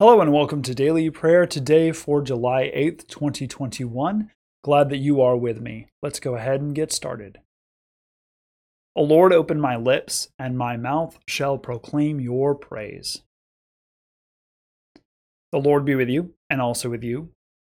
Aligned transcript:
Hello 0.00 0.22
and 0.22 0.32
welcome 0.32 0.62
to 0.62 0.74
Daily 0.74 1.10
Prayer 1.10 1.44
today 1.44 1.92
for 1.92 2.22
July 2.22 2.72
8th, 2.74 3.06
2021. 3.08 4.30
Glad 4.64 4.88
that 4.88 4.96
you 4.96 5.20
are 5.20 5.36
with 5.36 5.60
me. 5.60 5.88
Let's 6.02 6.18
go 6.18 6.36
ahead 6.36 6.62
and 6.62 6.74
get 6.74 6.90
started. 6.90 7.40
O 8.96 9.02
Lord, 9.02 9.30
open 9.30 9.60
my 9.60 9.76
lips, 9.76 10.30
and 10.38 10.56
my 10.56 10.78
mouth 10.78 11.18
shall 11.28 11.58
proclaim 11.58 12.18
your 12.18 12.54
praise. 12.54 13.20
The 15.52 15.58
Lord 15.58 15.84
be 15.84 15.94
with 15.94 16.08
you, 16.08 16.32
and 16.48 16.62
also 16.62 16.88
with 16.88 17.04
you. 17.04 17.28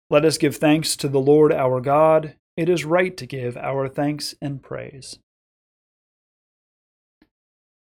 Let 0.10 0.26
us 0.26 0.39
give 0.39 0.55
thanks 0.55 0.96
to 0.96 1.07
the 1.07 1.21
Lord 1.21 1.54
our 1.54 1.80
God. 1.80 2.38
It 2.57 2.70
is 2.70 2.86
right 2.86 3.16
to 3.18 3.28
give 3.28 3.55
our 3.55 3.88
thanks 3.88 4.34
and 4.42 4.64
praise. 4.64 5.20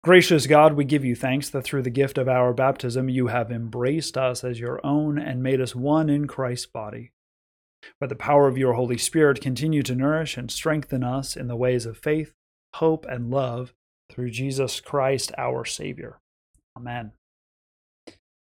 Gracious 0.05 0.45
God, 0.45 0.73
we 0.73 0.85
give 0.85 1.03
you 1.03 1.15
thanks 1.15 1.49
that 1.49 1.63
through 1.63 1.81
the 1.81 1.89
gift 1.89 2.19
of 2.19 2.29
our 2.29 2.53
baptism 2.53 3.09
you 3.09 3.25
have 3.25 3.51
embraced 3.51 4.15
us 4.19 4.43
as 4.43 4.59
your 4.59 4.79
own 4.85 5.17
and 5.17 5.41
made 5.41 5.59
us 5.59 5.73
one 5.73 6.11
in 6.11 6.27
Christ's 6.27 6.67
body. 6.67 7.11
By 7.99 8.05
the 8.05 8.15
power 8.15 8.47
of 8.47 8.55
your 8.55 8.73
Holy 8.73 8.99
Spirit, 8.99 9.41
continue 9.41 9.81
to 9.81 9.95
nourish 9.95 10.37
and 10.37 10.51
strengthen 10.51 11.03
us 11.03 11.35
in 11.35 11.47
the 11.47 11.55
ways 11.55 11.87
of 11.87 11.97
faith, 11.97 12.33
hope, 12.75 13.07
and 13.09 13.31
love 13.31 13.73
through 14.11 14.29
Jesus 14.29 14.79
Christ 14.79 15.31
our 15.39 15.65
Savior. 15.65 16.19
Amen. 16.77 17.13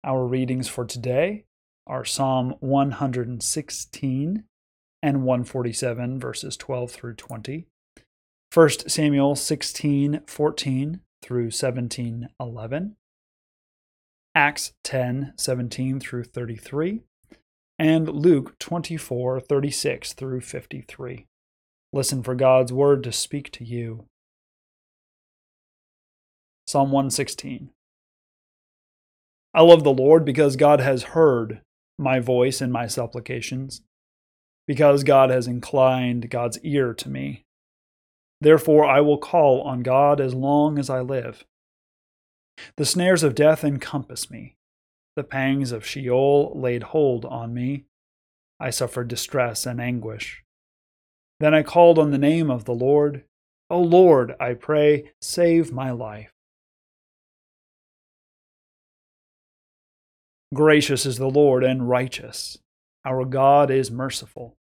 Our 0.03 0.27
readings 0.27 0.67
for 0.67 0.83
today 0.83 1.45
are 1.87 2.03
Psalm 2.03 2.55
116 2.59 4.43
and 5.01 5.23
147, 5.23 6.19
verses 6.19 6.57
12 6.57 6.91
through 6.91 7.13
20. 7.13 7.65
1 8.53 8.69
Samuel 8.89 9.37
16, 9.37 10.19
14 10.27 10.99
through 11.25 11.45
1711, 11.45 12.95
Acts 14.35 14.73
10 14.83 15.33
17 15.35 15.99
through 15.99 16.23
33, 16.23 17.01
and 17.79 18.07
Luke 18.07 18.59
24 18.59 19.39
36 19.39 20.13
through 20.13 20.41
53. 20.41 21.25
Listen 21.91 22.21
for 22.21 22.35
God's 22.35 22.71
word 22.71 23.03
to 23.05 23.11
speak 23.11 23.51
to 23.53 23.63
you. 23.63 24.05
Psalm 26.67 26.91
116. 26.91 27.71
I 29.55 29.61
love 29.61 29.83
the 29.83 29.93
Lord 29.93 30.25
because 30.25 30.55
God 30.55 30.79
has 30.79 31.03
heard 31.03 31.61
my 31.97 32.19
voice 32.19 32.61
and 32.61 32.71
my 32.71 32.85
supplications, 32.85 33.81
because 34.67 35.03
God 35.03 35.31
has 35.31 35.47
inclined 35.47 36.29
God's 36.29 36.59
ear 36.59 36.93
to 36.93 37.09
me. 37.09 37.44
Therefore, 38.41 38.85
I 38.85 39.01
will 39.01 39.17
call 39.17 39.61
on 39.61 39.81
God 39.81 40.19
as 40.19 40.33
long 40.33 40.77
as 40.77 40.89
I 40.89 41.01
live. 41.01 41.45
The 42.77 42.85
snares 42.85 43.23
of 43.23 43.35
death 43.35 43.63
encompass 43.63 44.29
me. 44.29 44.55
The 45.15 45.23
pangs 45.23 45.71
of 45.71 45.85
Sheol 45.85 46.51
laid 46.55 46.83
hold 46.83 47.25
on 47.25 47.53
me. 47.53 47.85
I 48.59 48.69
suffered 48.69 49.07
distress 49.07 49.65
and 49.65 49.81
anguish. 49.81 50.43
Then 51.39 51.53
I 51.53 51.63
called 51.63 51.99
on 51.99 52.11
the 52.11 52.17
name 52.17 52.49
of 52.49 52.65
the 52.65 52.73
Lord. 52.73 53.23
O 53.69 53.79
Lord, 53.79 54.35
I 54.39 54.53
pray, 54.53 55.11
save 55.21 55.71
my 55.71 55.91
life. 55.91 56.31
Gracious 60.53 61.05
is 61.05 61.17
the 61.17 61.29
Lord 61.29 61.63
and 61.63 61.89
righteous. 61.89 62.57
Our 63.03 63.25
God 63.25 63.69
is 63.69 63.91
merciful. 63.91 64.55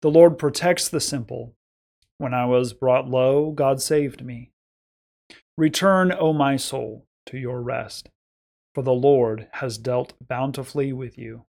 The 0.00 0.10
Lord 0.10 0.38
protects 0.38 0.88
the 0.88 1.00
simple 1.00 1.54
when 2.22 2.32
I 2.32 2.44
was 2.44 2.72
brought 2.72 3.08
low, 3.08 3.50
God 3.50 3.82
saved 3.82 4.24
me. 4.24 4.52
Return, 5.58 6.12
O 6.12 6.32
my 6.32 6.56
soul, 6.56 7.04
to 7.26 7.36
your 7.36 7.60
rest, 7.60 8.10
for 8.76 8.82
the 8.82 8.92
Lord 8.92 9.48
has 9.54 9.76
dealt 9.76 10.12
bountifully 10.24 10.92
with 10.92 11.18
you. 11.18 11.46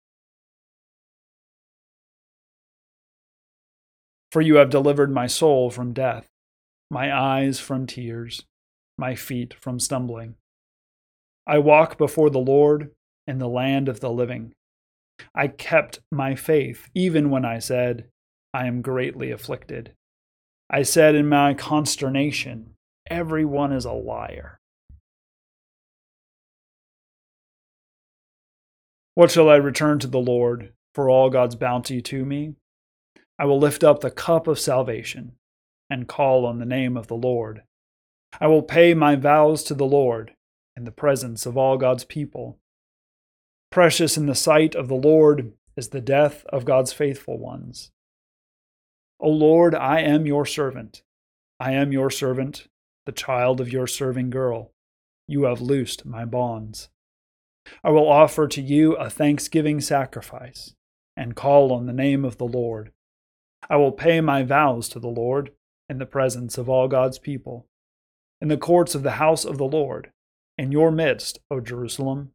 For 4.30 4.40
you 4.40 4.54
have 4.54 4.70
delivered 4.70 5.12
my 5.12 5.26
soul 5.26 5.68
from 5.68 5.92
death, 5.92 6.26
my 6.90 7.14
eyes 7.14 7.60
from 7.60 7.86
tears, 7.86 8.46
my 8.96 9.14
feet 9.14 9.52
from 9.52 9.78
stumbling. 9.78 10.36
I 11.46 11.58
walk 11.58 11.98
before 11.98 12.30
the 12.30 12.38
Lord 12.38 12.92
in 13.26 13.36
the 13.36 13.46
land 13.46 13.90
of 13.90 14.00
the 14.00 14.10
living. 14.10 14.54
I 15.34 15.48
kept 15.48 16.00
my 16.10 16.34
faith 16.34 16.88
even 16.94 17.28
when 17.28 17.44
I 17.44 17.58
said, 17.58 18.06
I 18.54 18.66
am 18.66 18.80
greatly 18.80 19.30
afflicted. 19.30 19.92
I 20.74 20.82
said 20.82 21.14
in 21.14 21.28
my 21.28 21.52
consternation, 21.52 22.74
Everyone 23.10 23.72
is 23.72 23.84
a 23.84 23.92
liar. 23.92 24.58
What 29.14 29.30
shall 29.30 29.50
I 29.50 29.56
return 29.56 29.98
to 29.98 30.06
the 30.06 30.18
Lord 30.18 30.72
for 30.94 31.10
all 31.10 31.28
God's 31.28 31.56
bounty 31.56 32.00
to 32.00 32.24
me? 32.24 32.54
I 33.38 33.44
will 33.44 33.58
lift 33.58 33.84
up 33.84 34.00
the 34.00 34.10
cup 34.10 34.46
of 34.46 34.58
salvation 34.58 35.32
and 35.90 36.08
call 36.08 36.46
on 36.46 36.58
the 36.58 36.64
name 36.64 36.96
of 36.96 37.08
the 37.08 37.16
Lord. 37.16 37.64
I 38.40 38.46
will 38.46 38.62
pay 38.62 38.94
my 38.94 39.14
vows 39.14 39.62
to 39.64 39.74
the 39.74 39.84
Lord 39.84 40.34
in 40.74 40.84
the 40.84 40.90
presence 40.90 41.44
of 41.44 41.58
all 41.58 41.76
God's 41.76 42.04
people. 42.04 42.58
Precious 43.70 44.16
in 44.16 44.24
the 44.24 44.34
sight 44.34 44.74
of 44.74 44.88
the 44.88 44.94
Lord 44.94 45.52
is 45.76 45.90
the 45.90 46.00
death 46.00 46.46
of 46.46 46.64
God's 46.64 46.94
faithful 46.94 47.38
ones. 47.38 47.91
O 49.22 49.28
Lord, 49.28 49.72
I 49.76 50.00
am 50.00 50.26
your 50.26 50.44
servant. 50.44 51.04
I 51.60 51.72
am 51.72 51.92
your 51.92 52.10
servant, 52.10 52.66
the 53.06 53.12
child 53.12 53.60
of 53.60 53.72
your 53.72 53.86
serving 53.86 54.30
girl. 54.30 54.72
You 55.28 55.44
have 55.44 55.60
loosed 55.60 56.04
my 56.04 56.24
bonds. 56.24 56.88
I 57.84 57.90
will 57.90 58.08
offer 58.08 58.48
to 58.48 58.60
you 58.60 58.96
a 58.96 59.08
thanksgiving 59.08 59.80
sacrifice 59.80 60.74
and 61.16 61.36
call 61.36 61.72
on 61.72 61.86
the 61.86 61.92
name 61.92 62.24
of 62.24 62.38
the 62.38 62.46
Lord. 62.46 62.90
I 63.70 63.76
will 63.76 63.92
pay 63.92 64.20
my 64.20 64.42
vows 64.42 64.88
to 64.88 64.98
the 64.98 65.06
Lord 65.06 65.52
in 65.88 65.98
the 65.98 66.06
presence 66.06 66.58
of 66.58 66.68
all 66.68 66.88
God's 66.88 67.20
people, 67.20 67.68
in 68.40 68.48
the 68.48 68.56
courts 68.56 68.96
of 68.96 69.04
the 69.04 69.12
house 69.12 69.44
of 69.44 69.56
the 69.56 69.64
Lord, 69.64 70.10
in 70.58 70.72
your 70.72 70.90
midst, 70.90 71.38
O 71.48 71.60
Jerusalem. 71.60 72.32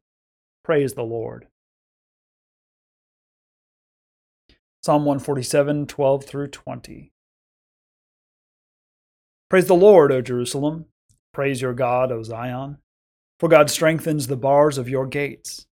Praise 0.64 0.94
the 0.94 1.02
Lord. 1.02 1.48
Psalm 4.82 5.04
147, 5.04 5.86
12 5.86 6.24
through 6.24 6.48
20. 6.48 7.12
Praise 9.50 9.66
the 9.66 9.74
Lord, 9.74 10.12
O 10.12 10.22
Jerusalem. 10.22 10.86
Praise 11.32 11.60
your 11.60 11.74
God, 11.74 12.12
O 12.12 12.22
Zion. 12.22 12.78
For 13.40 13.48
God 13.48 13.70
strengthens 13.70 14.26
the 14.26 14.36
bars 14.36 14.78
of 14.78 14.88
your 14.88 15.06
gates. 15.06 15.66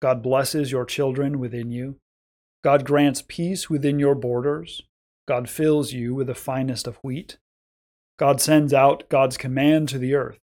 God 0.00 0.22
blesses 0.22 0.70
your 0.70 0.84
children 0.84 1.38
within 1.38 1.70
you. 1.70 1.96
God 2.62 2.84
grants 2.84 3.22
peace 3.26 3.68
within 3.68 3.98
your 3.98 4.14
borders. 4.14 4.82
God 5.26 5.48
fills 5.48 5.92
you 5.92 6.14
with 6.14 6.26
the 6.26 6.34
finest 6.34 6.86
of 6.86 6.96
wheat. 6.96 7.38
God 8.18 8.40
sends 8.40 8.72
out 8.72 9.08
God's 9.08 9.36
command 9.36 9.88
to 9.88 9.98
the 9.98 10.14
earth. 10.14 10.38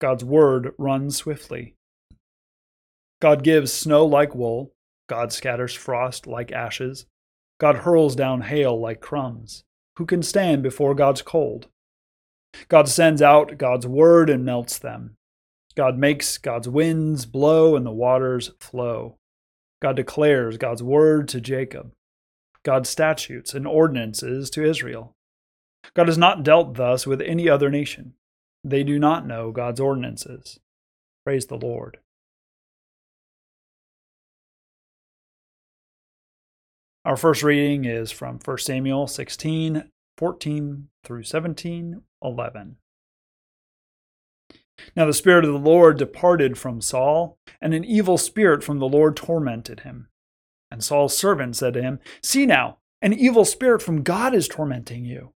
God's 0.00 0.24
word 0.24 0.74
runs 0.78 1.16
swiftly. 1.16 1.74
God 3.20 3.42
gives 3.42 3.72
snow 3.72 4.04
like 4.04 4.34
wool. 4.34 4.72
God 5.08 5.32
scatters 5.32 5.74
frost 5.74 6.26
like 6.26 6.52
ashes. 6.52 7.06
God 7.62 7.76
hurls 7.76 8.16
down 8.16 8.40
hail 8.40 8.78
like 8.78 9.00
crumbs. 9.00 9.62
Who 9.96 10.04
can 10.04 10.24
stand 10.24 10.64
before 10.64 10.96
God's 10.96 11.22
cold? 11.22 11.68
God 12.66 12.88
sends 12.88 13.22
out 13.22 13.56
God's 13.56 13.86
word 13.86 14.28
and 14.28 14.44
melts 14.44 14.80
them. 14.80 15.14
God 15.76 15.96
makes 15.96 16.38
God's 16.38 16.68
winds 16.68 17.24
blow 17.24 17.76
and 17.76 17.86
the 17.86 17.92
waters 17.92 18.50
flow. 18.58 19.16
God 19.80 19.94
declares 19.94 20.56
God's 20.56 20.82
word 20.82 21.28
to 21.28 21.40
Jacob, 21.40 21.92
God's 22.64 22.88
statutes 22.88 23.54
and 23.54 23.64
ordinances 23.64 24.50
to 24.50 24.64
Israel. 24.64 25.14
God 25.94 26.08
has 26.08 26.18
not 26.18 26.42
dealt 26.42 26.74
thus 26.74 27.06
with 27.06 27.22
any 27.22 27.48
other 27.48 27.70
nation. 27.70 28.14
They 28.64 28.82
do 28.82 28.98
not 28.98 29.24
know 29.24 29.52
God's 29.52 29.78
ordinances. 29.78 30.58
Praise 31.24 31.46
the 31.46 31.58
Lord. 31.58 31.98
Our 37.04 37.16
first 37.16 37.42
reading 37.42 37.84
is 37.84 38.12
from 38.12 38.38
1 38.44 38.58
Samuel 38.58 39.08
16, 39.08 39.90
14 40.18 40.88
through 41.02 41.24
17, 41.24 42.02
11. 42.22 42.76
Now 44.94 45.06
the 45.06 45.12
Spirit 45.12 45.44
of 45.44 45.52
the 45.52 45.58
Lord 45.58 45.98
departed 45.98 46.56
from 46.56 46.80
Saul, 46.80 47.38
and 47.60 47.74
an 47.74 47.84
evil 47.84 48.18
spirit 48.18 48.62
from 48.62 48.78
the 48.78 48.88
Lord 48.88 49.16
tormented 49.16 49.80
him. 49.80 50.06
And 50.70 50.84
Saul's 50.84 51.16
servant 51.16 51.56
said 51.56 51.74
to 51.74 51.82
him, 51.82 51.98
See 52.22 52.46
now, 52.46 52.78
an 53.00 53.12
evil 53.12 53.44
spirit 53.44 53.82
from 53.82 54.04
God 54.04 54.32
is 54.32 54.46
tormenting 54.46 55.04
you. 55.04 55.32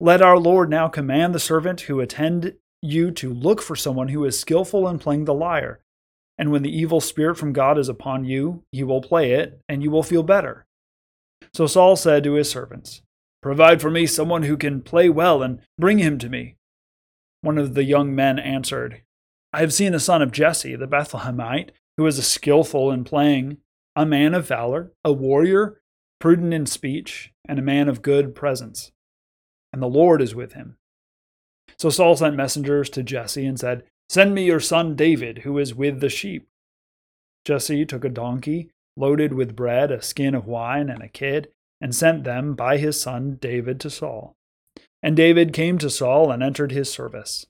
Let 0.00 0.22
our 0.22 0.38
Lord 0.38 0.70
now 0.70 0.88
command 0.88 1.34
the 1.34 1.38
servant 1.38 1.82
who 1.82 2.00
attend 2.00 2.54
you 2.80 3.10
to 3.10 3.34
look 3.34 3.60
for 3.60 3.76
someone 3.76 4.08
who 4.08 4.24
is 4.24 4.40
skillful 4.40 4.88
in 4.88 4.98
playing 4.98 5.26
the 5.26 5.34
lyre. 5.34 5.80
And 6.38 6.50
when 6.50 6.62
the 6.62 6.74
evil 6.74 7.02
spirit 7.02 7.36
from 7.36 7.52
God 7.52 7.78
is 7.78 7.90
upon 7.90 8.24
you, 8.24 8.64
he 8.72 8.82
will 8.82 9.02
play 9.02 9.32
it, 9.32 9.60
and 9.68 9.82
you 9.82 9.90
will 9.90 10.02
feel 10.02 10.22
better. 10.22 10.66
So 11.54 11.66
Saul 11.66 11.96
said 11.96 12.24
to 12.24 12.34
his 12.34 12.50
servants, 12.50 13.02
Provide 13.42 13.80
for 13.80 13.90
me 13.90 14.06
someone 14.06 14.44
who 14.44 14.56
can 14.56 14.82
play 14.82 15.08
well 15.08 15.42
and 15.42 15.60
bring 15.78 15.98
him 15.98 16.18
to 16.18 16.28
me. 16.28 16.56
One 17.40 17.58
of 17.58 17.74
the 17.74 17.84
young 17.84 18.14
men 18.14 18.38
answered, 18.38 19.02
I 19.52 19.60
have 19.60 19.74
seen 19.74 19.92
the 19.92 20.00
son 20.00 20.22
of 20.22 20.32
Jesse, 20.32 20.76
the 20.76 20.86
Bethlehemite, 20.86 21.70
who 21.96 22.06
is 22.06 22.18
a 22.18 22.22
skillful 22.22 22.90
in 22.90 23.04
playing, 23.04 23.58
a 23.94 24.06
man 24.06 24.32
of 24.32 24.46
valor, 24.46 24.92
a 25.04 25.12
warrior, 25.12 25.80
prudent 26.20 26.54
in 26.54 26.66
speech, 26.66 27.32
and 27.46 27.58
a 27.58 27.62
man 27.62 27.88
of 27.88 28.00
good 28.00 28.34
presence. 28.34 28.92
And 29.72 29.82
the 29.82 29.88
Lord 29.88 30.22
is 30.22 30.34
with 30.34 30.54
him. 30.54 30.76
So 31.78 31.90
Saul 31.90 32.16
sent 32.16 32.36
messengers 32.36 32.88
to 32.90 33.02
Jesse 33.02 33.44
and 33.44 33.58
said, 33.58 33.82
Send 34.08 34.34
me 34.34 34.44
your 34.44 34.60
son 34.60 34.94
David, 34.94 35.38
who 35.38 35.58
is 35.58 35.74
with 35.74 36.00
the 36.00 36.08
sheep. 36.08 36.48
Jesse 37.44 37.84
took 37.84 38.04
a 38.04 38.08
donkey 38.08 38.70
loaded 38.96 39.32
with 39.32 39.56
bread, 39.56 39.90
a 39.90 40.02
skin 40.02 40.34
of 40.34 40.46
wine, 40.46 40.88
and 40.88 41.02
a 41.02 41.08
kid, 41.08 41.48
and 41.80 41.94
sent 41.94 42.24
them 42.24 42.54
by 42.54 42.78
his 42.78 43.00
son 43.00 43.38
David 43.40 43.80
to 43.80 43.90
Saul. 43.90 44.36
And 45.02 45.16
David 45.16 45.52
came 45.52 45.78
to 45.78 45.90
Saul 45.90 46.30
and 46.30 46.42
entered 46.42 46.72
his 46.72 46.90
service. 46.90 47.46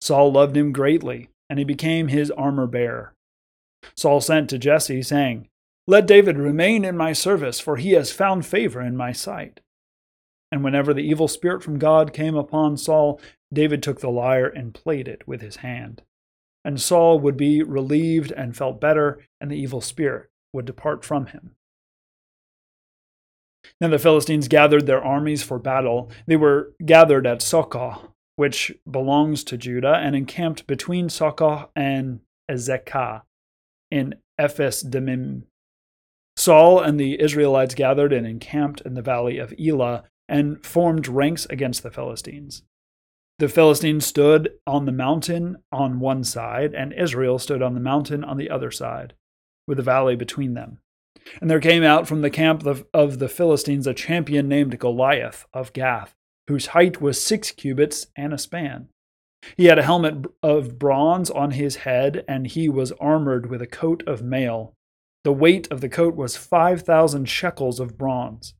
Saul 0.00 0.32
loved 0.32 0.56
him 0.56 0.72
greatly, 0.72 1.28
and 1.50 1.58
he 1.58 1.64
became 1.64 2.08
his 2.08 2.30
armor 2.30 2.66
bearer. 2.66 3.14
Saul 3.94 4.20
sent 4.20 4.48
to 4.50 4.58
Jesse, 4.58 5.02
saying, 5.02 5.48
Let 5.86 6.06
David 6.06 6.38
remain 6.38 6.84
in 6.84 6.96
my 6.96 7.12
service, 7.12 7.60
for 7.60 7.76
he 7.76 7.92
has 7.92 8.10
found 8.10 8.46
favor 8.46 8.80
in 8.80 8.96
my 8.96 9.12
sight. 9.12 9.60
And 10.50 10.64
whenever 10.64 10.94
the 10.94 11.02
evil 11.04 11.28
spirit 11.28 11.62
from 11.62 11.78
God 11.78 12.12
came 12.12 12.36
upon 12.36 12.76
Saul, 12.76 13.20
David 13.52 13.82
took 13.82 14.00
the 14.00 14.10
lyre 14.10 14.48
and 14.48 14.74
played 14.74 15.08
it 15.08 15.26
with 15.26 15.40
his 15.40 15.56
hand. 15.56 16.02
And 16.64 16.80
Saul 16.80 17.18
would 17.20 17.36
be 17.36 17.62
relieved 17.62 18.32
and 18.32 18.56
felt 18.56 18.80
better, 18.80 19.20
and 19.40 19.50
the 19.50 19.56
evil 19.56 19.80
spirit 19.80 20.30
would 20.52 20.64
depart 20.64 21.04
from 21.04 21.26
him. 21.26 21.56
Now 23.80 23.88
the 23.88 23.98
Philistines 23.98 24.48
gathered 24.48 24.86
their 24.86 25.02
armies 25.02 25.42
for 25.42 25.58
battle. 25.58 26.10
They 26.26 26.36
were 26.36 26.72
gathered 26.84 27.26
at 27.26 27.42
Socoh, 27.42 28.12
which 28.36 28.72
belongs 28.90 29.44
to 29.44 29.56
Judah, 29.56 29.94
and 29.94 30.16
encamped 30.16 30.66
between 30.66 31.08
Socoh 31.08 31.68
and 31.76 32.20
Azekah 32.50 33.22
in 33.90 34.16
Ephes 34.38 34.82
Dammim. 34.82 35.44
Saul 36.36 36.80
and 36.80 36.98
the 36.98 37.20
Israelites 37.20 37.74
gathered 37.74 38.12
and 38.12 38.26
encamped 38.26 38.80
in 38.80 38.94
the 38.94 39.02
valley 39.02 39.38
of 39.38 39.54
Elah 39.60 40.04
and 40.28 40.64
formed 40.64 41.08
ranks 41.08 41.46
against 41.50 41.82
the 41.82 41.90
Philistines. 41.90 42.62
The 43.38 43.48
Philistines 43.48 44.06
stood 44.06 44.52
on 44.66 44.86
the 44.86 44.92
mountain 44.92 45.56
on 45.70 46.00
one 46.00 46.24
side, 46.24 46.74
and 46.74 46.92
Israel 46.92 47.38
stood 47.38 47.60
on 47.60 47.74
the 47.74 47.80
mountain 47.80 48.24
on 48.24 48.36
the 48.36 48.48
other 48.48 48.70
side, 48.70 49.14
with 49.72 49.78
a 49.78 49.82
valley 49.82 50.16
between 50.16 50.52
them. 50.52 50.76
And 51.40 51.48
there 51.48 51.60
came 51.60 51.82
out 51.82 52.06
from 52.06 52.20
the 52.20 52.28
camp 52.28 52.66
of, 52.66 53.18
the 53.18 53.28
Philistines 53.28 53.86
a 53.86 53.94
champion 53.94 54.48
named 54.48 54.78
Goliath 54.78 55.46
of 55.54 55.72
Gath, 55.72 56.12
whose 56.46 56.66
height 56.66 57.00
was 57.00 57.24
six 57.24 57.50
cubits 57.50 58.08
and 58.14 58.34
a 58.34 58.38
span. 58.38 58.88
He 59.56 59.64
had 59.64 59.78
a 59.78 59.82
helmet 59.82 60.26
of 60.42 60.78
bronze 60.78 61.30
on 61.30 61.52
his 61.52 61.76
head, 61.76 62.22
and 62.28 62.46
he 62.46 62.68
was 62.68 62.92
armored 63.00 63.48
with 63.48 63.62
a 63.62 63.66
coat 63.66 64.02
of 64.06 64.22
mail. 64.22 64.74
The 65.24 65.32
weight 65.32 65.72
of 65.72 65.80
the 65.80 65.88
coat 65.88 66.16
was 66.16 66.36
five 66.36 66.82
thousand 66.82 67.30
shekels 67.30 67.80
of 67.80 67.96
bronze. 67.96 68.52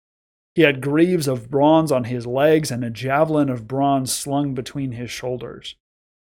He 0.55 0.63
had 0.63 0.81
greaves 0.81 1.29
of 1.29 1.51
bronze 1.51 1.93
on 1.93 2.05
his 2.05 2.27
legs 2.27 2.71
and 2.71 2.83
a 2.83 2.91
javelin 2.91 3.51
of 3.51 3.69
bronze 3.69 4.13
slung 4.13 4.55
between 4.55 4.93
his 4.93 5.11
shoulders. 5.11 5.77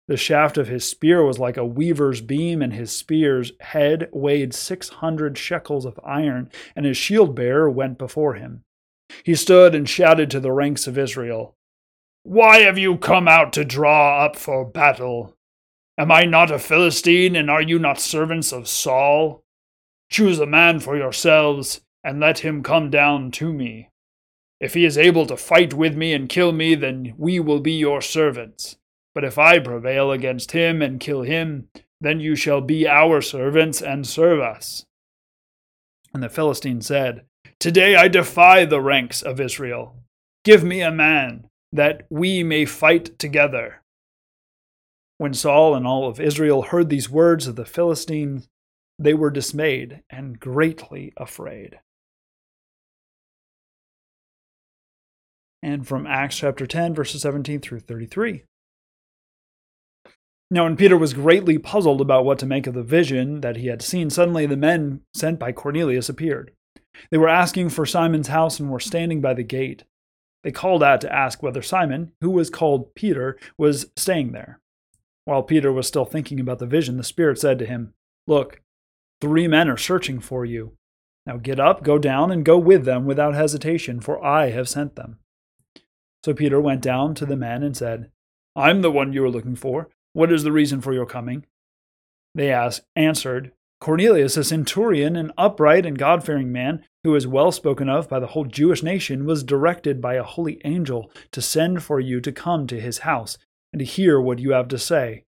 The 0.08 0.17
shaft 0.17 0.56
of 0.56 0.69
his 0.69 0.88
spear 0.88 1.25
was 1.25 1.41
like 1.41 1.56
a 1.56 1.67
weaver's 1.67 2.20
beam, 2.20 2.62
and 2.62 2.73
his 2.73 2.93
spear's 2.93 3.53
head 3.61 4.08
weighed 4.12 4.55
six 4.55 4.88
hundred 4.88 5.37
shekels 5.37 5.85
of 5.85 5.99
iron, 6.05 6.49
and 6.76 6.87
his 6.87 6.97
shield 6.97 7.35
bearer 7.35 7.69
went 7.69 7.99
before 7.99 8.35
him. 8.35 8.62
He 9.25 9.35
stood 9.35 9.75
and 9.75 9.88
shouted 9.88 10.31
to 10.31 10.41
the 10.41 10.53
ranks 10.53 10.87
of 10.87 10.97
Israel, 10.97 11.56
Why 12.23 12.58
have 12.58 12.79
you 12.79 12.97
come 12.97 13.26
out 13.26 13.53
to 13.55 13.64
draw 13.64 14.25
up 14.25 14.37
for 14.37 14.64
battle? 14.64 15.35
Am 15.99 16.12
I 16.12 16.25
not 16.25 16.50
a 16.52 16.59
Philistine, 16.59 17.35
and 17.35 17.50
are 17.50 17.62
you 17.62 17.79
not 17.79 17.99
servants 17.99 18.52
of 18.52 18.69
Saul? 18.69 19.43
Choose 20.09 20.38
a 20.38 20.47
man 20.47 20.79
for 20.79 20.97
yourselves, 20.97 21.81
and 22.05 22.20
let 22.20 22.41
him 22.41 22.62
come 22.62 22.91
down 22.91 23.32
to 23.32 23.52
me. 23.52 23.91
If 24.61 24.75
he 24.75 24.85
is 24.85 24.97
able 24.97 25.26
to 25.26 25.37
fight 25.37 25.75
with 25.75 25.97
me 25.97 26.12
and 26.12 26.29
kill 26.29 26.52
me, 26.52 26.76
then 26.76 27.14
we 27.19 27.41
will 27.41 27.61
be 27.61 27.73
your 27.73 28.00
servants. 28.00 28.76
But 29.16 29.24
if 29.24 29.38
I 29.38 29.60
prevail 29.60 30.12
against 30.12 30.52
him 30.52 30.82
and 30.82 31.00
kill 31.00 31.22
him, 31.22 31.70
then 32.02 32.20
you 32.20 32.36
shall 32.36 32.60
be 32.60 32.86
our 32.86 33.22
servants 33.22 33.80
and 33.80 34.06
serve 34.06 34.40
us. 34.40 34.84
And 36.12 36.22
the 36.22 36.28
Philistine 36.28 36.82
said, 36.82 37.24
Today 37.58 37.96
I 37.96 38.08
defy 38.08 38.66
the 38.66 38.82
ranks 38.82 39.22
of 39.22 39.40
Israel. 39.40 39.96
Give 40.44 40.62
me 40.62 40.82
a 40.82 40.90
man, 40.90 41.48
that 41.72 42.02
we 42.10 42.42
may 42.42 42.66
fight 42.66 43.18
together. 43.18 43.80
When 45.16 45.32
Saul 45.32 45.74
and 45.74 45.86
all 45.86 46.06
of 46.06 46.20
Israel 46.20 46.60
heard 46.60 46.90
these 46.90 47.08
words 47.08 47.46
of 47.46 47.56
the 47.56 47.64
Philistines, 47.64 48.50
they 48.98 49.14
were 49.14 49.30
dismayed 49.30 50.02
and 50.10 50.38
greatly 50.38 51.14
afraid. 51.16 51.78
And 55.62 55.88
from 55.88 56.06
Acts 56.06 56.36
chapter 56.36 56.66
10, 56.66 56.94
verses 56.94 57.22
17 57.22 57.60
through 57.60 57.80
33. 57.80 58.42
Now, 60.50 60.64
when 60.64 60.76
Peter 60.76 60.96
was 60.96 61.12
greatly 61.12 61.58
puzzled 61.58 62.00
about 62.00 62.25
what 62.25 62.38
to 62.38 62.46
make 62.46 62.66
of 62.66 62.75
the 62.75 62.82
vision 62.82 63.40
that 63.40 63.56
he 63.56 63.66
had 63.66 63.82
seen, 63.82 64.10
suddenly 64.10 64.46
the 64.46 64.56
men 64.56 65.00
sent 65.12 65.40
by 65.40 65.50
Cornelius 65.50 66.08
appeared. 66.08 66.52
They 67.10 67.19
were 67.19 67.28
asking 67.28 67.70
for 67.70 67.84
Simon's 67.84 68.28
house 68.28 68.60
and 68.60 68.70
were 68.70 68.81
standing 68.81 69.20
by 69.20 69.34
the 69.34 69.43
gate. 69.43 69.84
They 70.44 70.52
called 70.52 70.82
out 70.82 71.00
to 71.00 71.12
ask 71.12 71.43
whether 71.43 71.62
Simon, 71.62 72.12
who 72.20 72.31
was 72.31 72.48
called 72.48 72.94
Peter, 72.94 73.37
was 73.58 73.90
staying 73.96 74.32
there. 74.32 74.60
While 75.25 75.43
Peter 75.43 75.72
was 75.72 75.88
still 75.88 76.04
thinking 76.04 76.38
about 76.38 76.60
the 76.60 76.66
vision, 76.66 76.96
the 76.96 77.02
Spirit 77.02 77.40
said 77.40 77.58
to 77.58 77.66
him, 77.66 77.94
Look, 78.28 78.62
three 79.20 79.49
men 79.49 79.69
are 79.69 79.76
searching 79.76 80.20
for 80.20 80.44
you. 80.44 80.76
Now 81.26 81.38
get 81.38 81.58
up, 81.58 81.82
go 81.82 81.99
down, 81.99 82.31
and 82.31 82.44
go 82.44 82.56
with 82.56 82.84
them 82.84 83.04
without 83.04 83.34
hesitation, 83.34 84.00
for 84.00 84.25
I 84.25 84.50
have 84.50 84.69
sent 84.69 84.94
them. 84.94 85.19
So 86.25 86.32
Peter 86.32 86.60
went 86.60 86.82
down 86.82 87.16
to 87.16 87.26
the 87.26 87.37
men 87.37 87.64
and 87.64 87.76
said, 87.76 88.12
I'm 88.54 88.82
the 88.82 88.90
one 88.90 89.12
you 89.12 89.25
are 89.25 89.31
looking 89.31 89.56
for. 89.56 89.88
What 90.16 90.32
is 90.32 90.44
the 90.44 90.52
reason 90.52 90.80
for 90.80 90.94
your 90.94 91.04
coming? 91.04 91.44
They 92.34 92.50
asked, 92.50 92.86
answered, 92.96 93.52
Cornelius, 93.82 94.38
a 94.38 94.44
centurion, 94.44 95.14
an 95.14 95.30
upright 95.36 95.84
and 95.84 95.98
God 95.98 96.24
fearing 96.24 96.50
man, 96.50 96.86
who 97.04 97.14
is 97.14 97.26
well 97.26 97.52
spoken 97.52 97.90
of 97.90 98.08
by 98.08 98.18
the 98.18 98.28
whole 98.28 98.46
Jewish 98.46 98.82
nation, 98.82 99.26
was 99.26 99.44
directed 99.44 100.00
by 100.00 100.14
a 100.14 100.22
holy 100.22 100.58
angel 100.64 101.10
to 101.32 101.42
send 101.42 101.82
for 101.82 102.00
you 102.00 102.22
to 102.22 102.32
come 102.32 102.66
to 102.66 102.80
his 102.80 103.00
house 103.00 103.36
and 103.74 103.80
to 103.80 103.84
hear 103.84 104.18
what 104.18 104.38
you 104.38 104.52
have 104.52 104.68
to 104.68 104.78
say. 104.78 105.25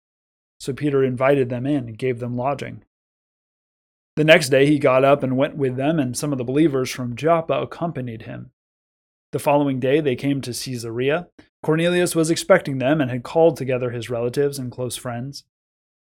So 0.58 0.72
Peter 0.72 1.04
invited 1.04 1.48
them 1.48 1.64
in 1.64 1.86
and 1.86 1.96
gave 1.96 2.18
them 2.18 2.36
lodging. 2.36 2.82
The 4.16 4.24
next 4.24 4.48
day 4.48 4.66
he 4.66 4.80
got 4.80 5.04
up 5.04 5.22
and 5.22 5.36
went 5.36 5.56
with 5.56 5.76
them, 5.76 6.00
and 6.00 6.16
some 6.16 6.32
of 6.32 6.38
the 6.38 6.44
believers 6.44 6.90
from 6.90 7.14
Joppa 7.14 7.54
accompanied 7.54 8.22
him. 8.22 8.50
The 9.30 9.38
following 9.38 9.78
day 9.78 10.00
they 10.00 10.16
came 10.16 10.40
to 10.40 10.52
Caesarea. 10.52 11.28
Cornelius 11.62 12.16
was 12.16 12.31
expecting 12.31 12.78
them 12.78 13.00
and 13.00 13.11
had 13.11 13.23
called 13.23 13.57
together 13.57 13.90
his 13.90 14.11
relatives 14.11 14.59
and 14.59 14.73
close 14.73 14.97
friends. 14.97 15.45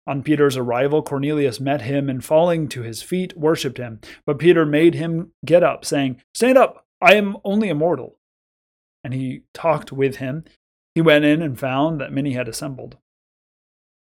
On 0.07 0.23
Peter's 0.23 0.57
arrival, 0.57 1.03
Cornelius 1.03 1.61
met 1.61 1.83
him 1.83 2.09
and, 2.09 2.25
falling 2.25 2.69
to 2.69 2.83
his 2.83 3.03
feet, 3.03 3.37
worshipped 3.37 3.79
him. 3.79 4.01
But 4.25 4.39
Peter 4.39 4.65
made 4.65 4.95
him 4.95 5.33
get 5.45 5.63
up, 5.63 5.85
saying, 5.85 6.23
Stand 6.35 6.57
up, 6.57 6.87
I 7.01 7.15
am 7.15 7.37
only 7.45 7.69
a 7.69 7.75
mortal. 7.75 8.19
And 9.05 9.13
he 9.13 9.43
talked 9.53 9.93
with 9.93 10.17
him. 10.17 10.45
He 10.95 11.03
went 11.03 11.25
in 11.25 11.43
and 11.43 11.59
found 11.59 12.01
that 12.01 12.13
many 12.13 12.33
had 12.33 12.49
assembled. 12.49 12.97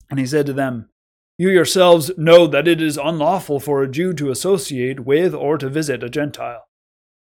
And 0.09 0.19
he 0.19 0.25
said 0.25 0.45
to 0.47 0.53
them, 0.53 0.89
You 1.37 1.49
yourselves 1.49 2.11
know 2.17 2.47
that 2.47 2.67
it 2.67 2.81
is 2.81 2.97
unlawful 2.97 3.59
for 3.59 3.81
a 3.81 3.89
Jew 3.89 4.13
to 4.13 4.31
associate 4.31 5.01
with 5.01 5.33
or 5.33 5.57
to 5.59 5.69
visit 5.69 6.03
a 6.03 6.09
Gentile. 6.09 6.67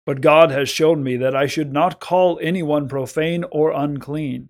But 0.06 0.22
God 0.22 0.52
has 0.52 0.70
shown 0.70 1.04
me 1.04 1.18
that 1.18 1.36
I 1.36 1.46
should 1.46 1.72
not 1.72 2.00
call 2.00 2.40
anyone 2.42 2.88
profane 2.88 3.44
or 3.52 3.72
unclean. 3.72 4.50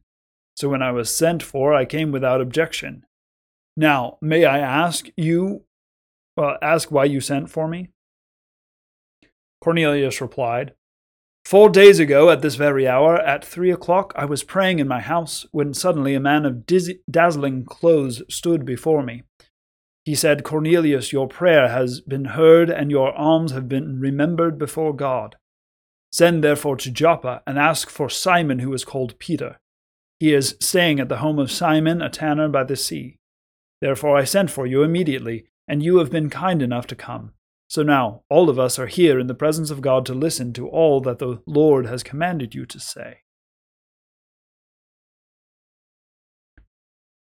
So 0.55 0.69
when 0.69 0.81
I 0.81 0.91
was 0.91 1.15
sent 1.15 1.41
for, 1.43 1.73
I 1.73 1.85
came 1.85 2.11
without 2.11 2.41
objection. 2.41 3.05
Now, 3.75 4.17
may 4.21 4.45
I 4.45 4.59
ask 4.59 5.07
you, 5.15 5.63
uh, 6.37 6.55
ask 6.61 6.91
why 6.91 7.05
you 7.05 7.21
sent 7.21 7.49
for 7.49 7.67
me? 7.67 7.89
Cornelius 9.61 10.21
replied, 10.21 10.73
Four 11.45 11.69
days 11.69 11.99
ago, 11.99 12.29
at 12.29 12.41
this 12.41 12.55
very 12.55 12.87
hour, 12.87 13.17
at 13.17 13.43
three 13.43 13.71
o'clock, 13.71 14.13
I 14.15 14.25
was 14.25 14.43
praying 14.43 14.79
in 14.79 14.87
my 14.87 14.99
house, 14.99 15.45
when 15.51 15.73
suddenly 15.73 16.13
a 16.13 16.19
man 16.19 16.45
of 16.45 16.65
dizzy, 16.65 16.99
dazzling 17.09 17.65
clothes 17.65 18.21
stood 18.29 18.65
before 18.65 19.01
me. 19.01 19.23
He 20.09 20.15
said, 20.15 20.43
Cornelius, 20.43 21.13
your 21.13 21.27
prayer 21.27 21.67
has 21.67 22.01
been 22.01 22.25
heard, 22.25 22.71
and 22.71 22.89
your 22.89 23.15
alms 23.15 23.51
have 23.51 23.69
been 23.69 23.99
remembered 23.99 24.57
before 24.57 24.91
God. 24.91 25.35
Send 26.11 26.43
therefore 26.43 26.77
to 26.77 26.89
Joppa 26.89 27.43
and 27.45 27.59
ask 27.59 27.91
for 27.91 28.09
Simon, 28.09 28.57
who 28.57 28.73
is 28.73 28.83
called 28.83 29.19
Peter. 29.19 29.59
He 30.19 30.33
is 30.33 30.57
staying 30.59 30.99
at 30.99 31.09
the 31.09 31.17
home 31.17 31.37
of 31.37 31.51
Simon, 31.51 32.01
a 32.01 32.09
tanner 32.09 32.49
by 32.49 32.63
the 32.63 32.75
sea. 32.75 33.19
Therefore 33.81 34.17
I 34.17 34.23
sent 34.23 34.49
for 34.49 34.65
you 34.65 34.81
immediately, 34.81 35.45
and 35.67 35.83
you 35.83 35.99
have 35.99 36.09
been 36.09 36.31
kind 36.31 36.63
enough 36.63 36.87
to 36.87 36.95
come. 36.95 37.33
So 37.67 37.83
now 37.83 38.23
all 38.31 38.49
of 38.49 38.57
us 38.57 38.79
are 38.79 38.87
here 38.87 39.19
in 39.19 39.27
the 39.27 39.35
presence 39.35 39.69
of 39.69 39.79
God 39.79 40.07
to 40.07 40.15
listen 40.15 40.53
to 40.53 40.67
all 40.67 41.01
that 41.01 41.19
the 41.19 41.43
Lord 41.45 41.85
has 41.85 42.01
commanded 42.01 42.55
you 42.55 42.65
to 42.65 42.79
say. 42.79 43.19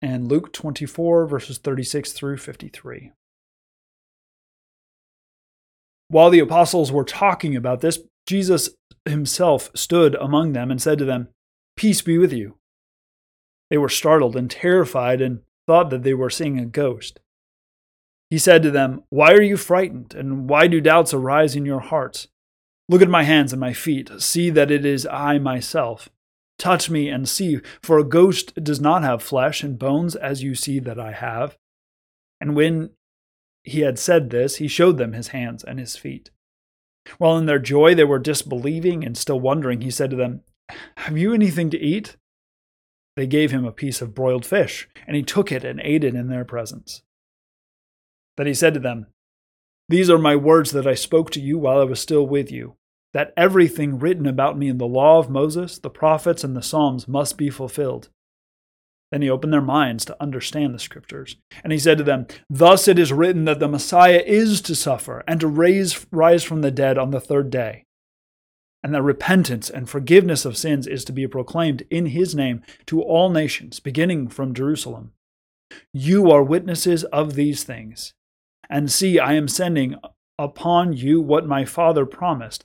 And 0.03 0.29
Luke 0.29 0.53
24, 0.53 1.27
verses 1.27 1.59
36 1.59 2.13
through 2.13 2.39
53. 2.39 3.13
While 6.09 6.31
the 6.31 6.41
apostles 6.41 6.91
were 6.91 7.05
talking 7.05 7.55
about 7.55 7.81
this, 7.83 8.01
Jesus 8.27 8.71
himself 9.05 9.71
stood 9.75 10.15
among 10.17 10.53
them 10.53 10.71
and 10.71 10.81
said 10.81 10.99
to 10.99 11.05
them, 11.05 11.29
Peace 11.77 12.03
be 12.03 12.19
with 12.19 12.33
you. 12.33 12.57
They 13.71 13.79
were 13.79 13.89
startled 13.89 14.37
and 14.37 14.51
terrified 14.51 15.21
and 15.21 15.41
thought 15.67 15.91
that 15.91 16.03
they 16.03 16.15
were 16.15 16.31
seeing 16.31 16.59
a 16.59 16.67
ghost. 16.67 17.21
He 18.29 18.39
said 18.39 18.63
to 18.63 18.71
them, 18.71 19.05
Why 19.09 19.33
are 19.33 19.43
you 19.43 19.57
frightened, 19.57 20.15
and 20.15 20.49
why 20.49 20.67
do 20.67 20.81
doubts 20.81 21.15
arise 21.15 21.55
in 21.55 21.65
your 21.65 21.81
hearts? 21.81 22.29
Look 22.89 23.03
at 23.03 23.09
my 23.09 23.23
hands 23.23 23.53
and 23.53 23.61
my 23.61 23.73
feet. 23.73 24.11
See 24.19 24.51
that 24.51 24.71
it 24.71 24.85
is 24.85 25.07
I 25.07 25.39
myself. 25.39 26.09
Touch 26.61 26.91
me 26.91 27.09
and 27.09 27.27
see, 27.27 27.59
for 27.83 27.99
a 27.99 28.05
ghost 28.05 28.55
does 28.63 28.83
not 28.83 29.03
have 29.03 29.23
flesh 29.23 29.63
and 29.63 29.79
bones 29.79 30.15
as 30.15 30.43
you 30.43 30.55
see 30.55 30.79
that 30.79 31.01
I 31.01 31.13
have. 31.13 31.57
And 32.39 32.55
when 32.55 32.91
he 33.65 33.81
had 33.81 33.99
said 33.99 34.29
this, 34.29 34.57
he 34.57 34.69
showed 34.69 34.99
them 34.99 35.15
his 35.15 35.29
hands 35.29 35.65
and 35.65 35.79
his 35.79 35.97
feet. 35.97 36.31
While 37.17 37.39
in 37.39 37.47
their 37.47 37.59
joy 37.59 37.95
they 37.95 38.05
were 38.05 38.19
disbelieving 38.19 39.03
and 39.03 39.17
still 39.17 39.41
wondering, 39.41 39.81
he 39.81 39.91
said 39.91 40.11
to 40.11 40.17
them, 40.17 40.43
Have 40.99 41.17
you 41.17 41.33
anything 41.33 41.71
to 41.71 41.79
eat? 41.79 42.19
They 43.17 43.27
gave 43.27 43.53
him 43.53 43.65
a 43.65 43.73
piece 43.73 44.03
of 44.03 44.15
broiled 44.15 44.45
fish, 44.45 44.87
and 45.07 45.17
he 45.17 45.23
took 45.23 45.51
it 45.51 45.65
and 45.65 45.81
ate 45.83 46.05
it 46.05 46.15
in 46.15 46.29
their 46.29 46.45
presence. 46.45 47.03
Then 48.37 48.47
he 48.47 48.55
said 48.55 48.75
to 48.75 48.81
them, 48.81 49.07
These 49.89 50.11
are 50.11 50.19
my 50.19 50.37
words 50.37 50.73
that 50.73 50.87
I 50.87 50.95
spoke 50.95 51.31
to 51.31 51.41
you 51.41 51.57
while 51.57 51.81
I 51.81 51.85
was 51.85 52.01
still 52.01 52.27
with 52.27 52.53
you, 52.53 52.77
that 53.13 53.33
everything 53.37 53.99
written 53.99 54.27
about 54.27 54.57
me 54.57 54.69
in 54.69 54.79
the 54.79 54.87
law 54.87 55.19
of 55.19 55.31
Moses, 55.31 55.79
the 55.79 55.91
prophets, 55.91 56.45
and 56.45 56.57
the 56.57 56.63
Psalms 56.63 57.09
must 57.09 57.37
be 57.37 57.51
fulfilled. 57.51 58.09
Then 59.11 59.23
he 59.23 59.31
opened 59.31 59.53
their 59.53 59.61
minds 59.61 60.05
to 60.05 60.23
understand 60.23 60.73
the 60.73 60.79
scriptures. 60.79 61.37
And 61.65 61.73
he 61.73 61.79
said 61.79 61.99
to 61.99 62.05
them, 62.05 62.27
Thus 62.49 62.87
it 62.87 62.99
is 62.99 63.13
written 63.13 63.45
that 63.47 63.59
the 63.59 63.69
Messiah 63.69 64.23
is 64.25 64.61
to 64.63 64.77
suffer 64.77 65.25
and 65.27 65.41
to 65.41 65.49
raise, 65.49 66.07
rise 66.13 66.45
from 66.45 66.61
the 66.61 66.71
dead 66.71 66.97
on 66.97 67.11
the 67.11 67.21
third 67.21 67.51
day, 67.51 67.85
and 68.83 68.95
that 68.95 69.03
repentance 69.03 69.69
and 69.69 69.91
forgiveness 69.91 70.45
of 70.45 70.57
sins 70.57 70.87
is 70.87 71.05
to 71.05 71.13
be 71.13 71.27
proclaimed 71.27 71.83
in 71.91 72.07
his 72.07 72.35
name 72.35 72.63
to 72.87 73.03
all 73.03 73.31
nations, 73.31 73.81
beginning 73.81 74.29
from 74.29 74.55
Jerusalem. 74.55 75.13
You 75.93 76.31
are 76.31 76.43
witnesses 76.43 77.05
of 77.05 77.35
these 77.35 77.65
things. 77.65 78.15
And 78.69 78.91
see, 78.91 79.19
I 79.19 79.35
am 79.35 79.49
sending 79.49 79.97
upon 80.39 80.93
you 80.93 81.21
what 81.21 81.47
my 81.47 81.65
Father 81.65 82.07
promised. 82.07 82.65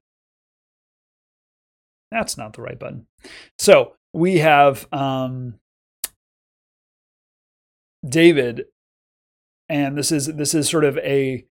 That's 2.11 2.37
not 2.37 2.53
the 2.53 2.61
right 2.61 2.77
button. 2.77 3.07
So 3.57 3.93
we 4.13 4.39
have 4.39 4.87
um, 4.91 5.55
David, 8.07 8.65
and 9.69 9.97
this 9.97 10.11
is 10.11 10.27
this 10.27 10.53
is 10.53 10.69
sort 10.69 10.83
of 10.83 10.97
a 10.97 11.45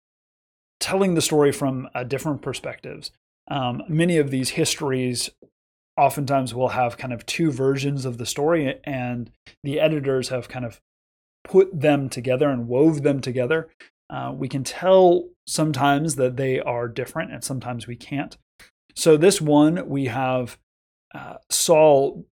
telling 0.80 1.14
the 1.14 1.22
story 1.22 1.52
from 1.52 1.88
a 1.94 2.04
different 2.04 2.42
perspectives. 2.42 3.10
Um, 3.48 3.82
many 3.88 4.16
of 4.16 4.30
these 4.30 4.50
histories 4.50 5.30
oftentimes 5.96 6.54
will 6.54 6.70
have 6.70 6.98
kind 6.98 7.12
of 7.12 7.24
two 7.26 7.50
versions 7.50 8.04
of 8.04 8.18
the 8.18 8.26
story, 8.26 8.78
and 8.84 9.30
the 9.62 9.80
editors 9.80 10.28
have 10.28 10.48
kind 10.48 10.64
of 10.64 10.80
put 11.44 11.80
them 11.80 12.08
together 12.08 12.50
and 12.50 12.68
wove 12.68 13.02
them 13.02 13.20
together. 13.20 13.68
Uh, 14.08 14.32
we 14.34 14.48
can 14.48 14.64
tell 14.64 15.28
sometimes 15.46 16.16
that 16.16 16.36
they 16.36 16.60
are 16.60 16.88
different, 16.88 17.32
and 17.32 17.42
sometimes 17.42 17.86
we 17.86 17.96
can't. 17.96 18.36
So, 18.96 19.16
this 19.16 19.40
one, 19.40 19.88
we 19.88 20.06
have 20.06 20.58
uh, 21.14 21.36
Saul 21.50 22.26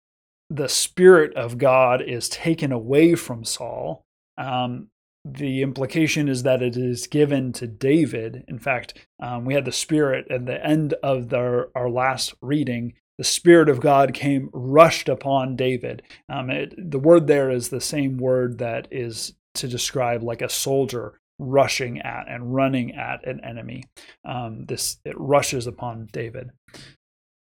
the 0.53 0.70
Spirit 0.70 1.36
of 1.36 1.58
God 1.58 2.01
is 2.01 2.29
taken 2.29 2.72
away 2.72 3.15
from 3.15 3.43
Saul. 3.43 4.05
Um, 4.38 4.89
the 5.25 5.63
implication 5.63 6.29
is 6.29 6.43
that 6.43 6.62
it 6.62 6.77
is 6.77 7.08
given 7.08 7.53
to 7.53 7.65
David. 7.65 8.43
In 8.48 8.60
fact, 8.60 9.08
um, 9.22 9.46
we 9.46 9.55
had 9.55 9.65
the 9.65 9.72
Spirit 9.72 10.27
at 10.29 10.46
the 10.46 10.63
end 10.63 10.93
of 11.01 11.29
the, 11.29 11.70
our 11.74 11.89
last 11.89 12.36
reading. 12.41 12.93
The 13.17 13.24
Spirit 13.24 13.67
of 13.70 13.79
God 13.79 14.13
came 14.13 14.50
rushed 14.53 15.10
upon 15.10 15.55
David. 15.55 16.03
Um, 16.29 16.50
it, 16.51 16.75
the 16.77 17.00
word 17.00 17.25
there 17.25 17.50
is 17.50 17.70
the 17.70 17.82
same 17.82 18.17
word 18.17 18.60
that 18.60 18.88
is 18.91 19.34
to 19.55 19.67
describe 19.67 20.22
like 20.22 20.41
a 20.41 20.50
soldier 20.50 21.20
rushing 21.40 22.00
at 22.00 22.28
and 22.28 22.54
running 22.54 22.96
at 22.96 23.25
an 23.28 23.44
enemy. 23.44 23.84
Um, 24.25 24.66
this 24.66 25.00
it 25.06 25.20
rushes 25.20 25.68
upon 25.68 26.10
David. 26.12 26.52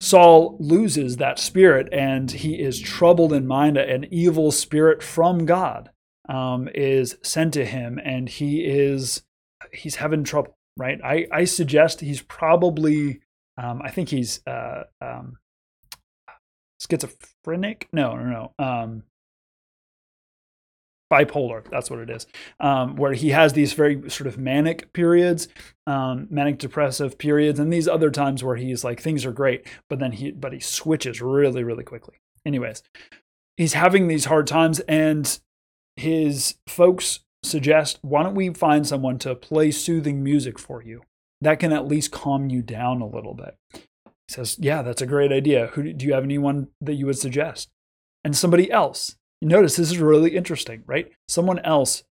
Saul 0.01 0.57
loses 0.59 1.17
that 1.17 1.39
spirit 1.39 1.87
and 1.91 2.29
he 2.29 2.61
is 2.61 2.79
troubled 2.79 3.33
in 3.33 3.47
mind. 3.47 3.77
An 3.77 4.05
evil 4.11 4.51
spirit 4.51 5.01
from 5.01 5.45
God 5.45 5.89
um, 6.27 6.69
is 6.73 7.17
sent 7.23 7.53
to 7.53 7.65
him, 7.65 7.99
and 8.03 8.27
he 8.27 8.65
is 8.65 9.23
he's 9.71 9.95
having 9.95 10.23
trouble. 10.23 10.57
Right? 10.77 10.99
I 11.03 11.27
I 11.31 11.45
suggest 11.45 12.01
he's 12.01 12.21
probably 12.21 13.21
um, 13.57 13.81
I 13.83 13.91
think 13.91 14.09
he's 14.09 14.41
uh, 14.45 14.83
um, 15.01 15.37
schizophrenic. 16.81 17.87
No, 17.93 18.15
no, 18.15 18.51
no. 18.59 19.01
Bipolar 21.11 21.63
that's 21.69 21.91
what 21.91 21.99
it 21.99 22.09
is 22.09 22.25
um, 22.59 22.95
where 22.95 23.13
he 23.13 23.29
has 23.29 23.53
these 23.53 23.73
very 23.73 24.09
sort 24.09 24.27
of 24.27 24.39
manic 24.39 24.91
periods 24.91 25.47
um, 25.85 26.27
manic 26.31 26.57
depressive 26.57 27.17
periods 27.19 27.59
and 27.59 27.71
these 27.71 27.87
other 27.87 28.09
times 28.09 28.43
where 28.43 28.55
he's 28.55 28.83
like 28.83 28.99
things 28.99 29.23
are 29.23 29.31
great 29.31 29.67
but 29.87 29.99
then 29.99 30.13
he 30.13 30.31
but 30.31 30.51
he 30.51 30.59
switches 30.59 31.21
really 31.21 31.63
really 31.63 31.83
quickly. 31.83 32.15
Anyways 32.45 32.81
he's 33.55 33.73
having 33.73 34.07
these 34.07 34.25
hard 34.25 34.47
times 34.47 34.79
and 34.81 35.39
his 35.95 36.55
folks 36.67 37.19
suggest 37.43 37.99
why 38.01 38.23
don't 38.23 38.35
we 38.35 38.49
find 38.49 38.87
someone 38.87 39.19
to 39.19 39.35
play 39.35 39.69
soothing 39.69 40.23
music 40.23 40.57
for 40.57 40.81
you? 40.81 41.03
That 41.39 41.59
can 41.59 41.71
at 41.71 41.87
least 41.87 42.11
calm 42.11 42.49
you 42.49 42.63
down 42.63 43.01
a 43.01 43.07
little 43.07 43.35
bit. 43.35 43.55
He 43.73 43.81
says 44.29 44.57
yeah 44.59 44.81
that's 44.81 45.03
a 45.03 45.07
great 45.07 45.31
idea. 45.31 45.67
Who 45.67 45.93
do 45.93 46.03
you 46.03 46.13
have 46.13 46.23
anyone 46.23 46.69
that 46.81 46.95
you 46.95 47.05
would 47.05 47.19
suggest? 47.19 47.69
And 48.23 48.35
somebody 48.35 48.71
else 48.71 49.17
notice 49.41 49.75
this 49.75 49.91
is 49.91 49.99
really 49.99 50.35
interesting, 50.35 50.83
right? 50.85 51.11
Someone 51.27 51.59
else 51.59 52.03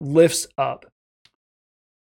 lifts 0.00 0.46
up. 0.56 0.86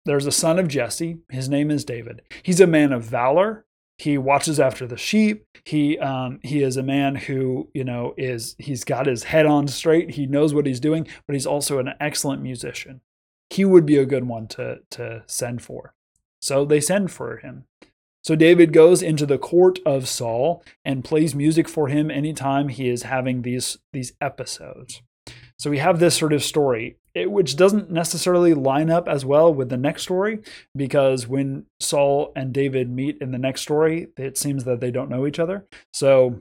There's 0.04 0.26
a 0.26 0.32
son 0.32 0.58
of 0.58 0.68
Jesse. 0.68 1.18
His 1.30 1.48
name 1.48 1.70
is 1.70 1.84
David. 1.84 2.22
He's 2.42 2.60
a 2.60 2.66
man 2.66 2.92
of 2.92 3.04
valor. 3.04 3.64
He 3.96 4.18
watches 4.18 4.58
after 4.58 4.86
the 4.86 4.96
sheep. 4.96 5.46
He 5.64 5.98
um, 5.98 6.40
he 6.42 6.62
is 6.62 6.76
a 6.76 6.82
man 6.82 7.14
who 7.14 7.70
you 7.74 7.84
know 7.84 8.14
is 8.16 8.56
he's 8.58 8.84
got 8.84 9.06
his 9.06 9.22
head 9.22 9.46
on 9.46 9.68
straight. 9.68 10.10
He 10.10 10.26
knows 10.26 10.52
what 10.52 10.66
he's 10.66 10.80
doing, 10.80 11.06
but 11.26 11.34
he's 11.34 11.46
also 11.46 11.78
an 11.78 11.94
excellent 12.00 12.42
musician. 12.42 13.00
He 13.50 13.64
would 13.64 13.86
be 13.86 13.96
a 13.96 14.06
good 14.06 14.24
one 14.24 14.48
to 14.48 14.80
to 14.90 15.22
send 15.26 15.62
for. 15.62 15.94
So 16.42 16.64
they 16.64 16.80
send 16.80 17.12
for 17.12 17.38
him. 17.38 17.64
So 18.24 18.34
David 18.34 18.72
goes 18.72 19.02
into 19.02 19.26
the 19.26 19.38
court 19.38 19.78
of 19.84 20.08
Saul 20.08 20.64
and 20.82 21.04
plays 21.04 21.34
music 21.34 21.68
for 21.68 21.88
him 21.88 22.10
anytime 22.10 22.68
he 22.68 22.88
is 22.88 23.02
having 23.02 23.42
these, 23.42 23.76
these 23.92 24.14
episodes. 24.20 25.02
So 25.58 25.70
we 25.70 25.78
have 25.78 26.00
this 26.00 26.16
sort 26.16 26.32
of 26.32 26.42
story, 26.42 26.96
eh, 27.14 27.26
which 27.26 27.54
doesn't 27.54 27.90
necessarily 27.90 28.54
line 28.54 28.90
up 28.90 29.08
as 29.08 29.26
well 29.26 29.52
with 29.52 29.68
the 29.68 29.76
next 29.76 30.02
story, 30.02 30.40
because 30.74 31.28
when 31.28 31.66
Saul 31.80 32.32
and 32.34 32.52
David 32.52 32.90
meet 32.90 33.18
in 33.20 33.30
the 33.30 33.38
next 33.38 33.60
story, 33.60 34.08
it 34.16 34.38
seems 34.38 34.64
that 34.64 34.80
they 34.80 34.90
don't 34.90 35.10
know 35.10 35.26
each 35.26 35.38
other. 35.38 35.66
So 35.92 36.40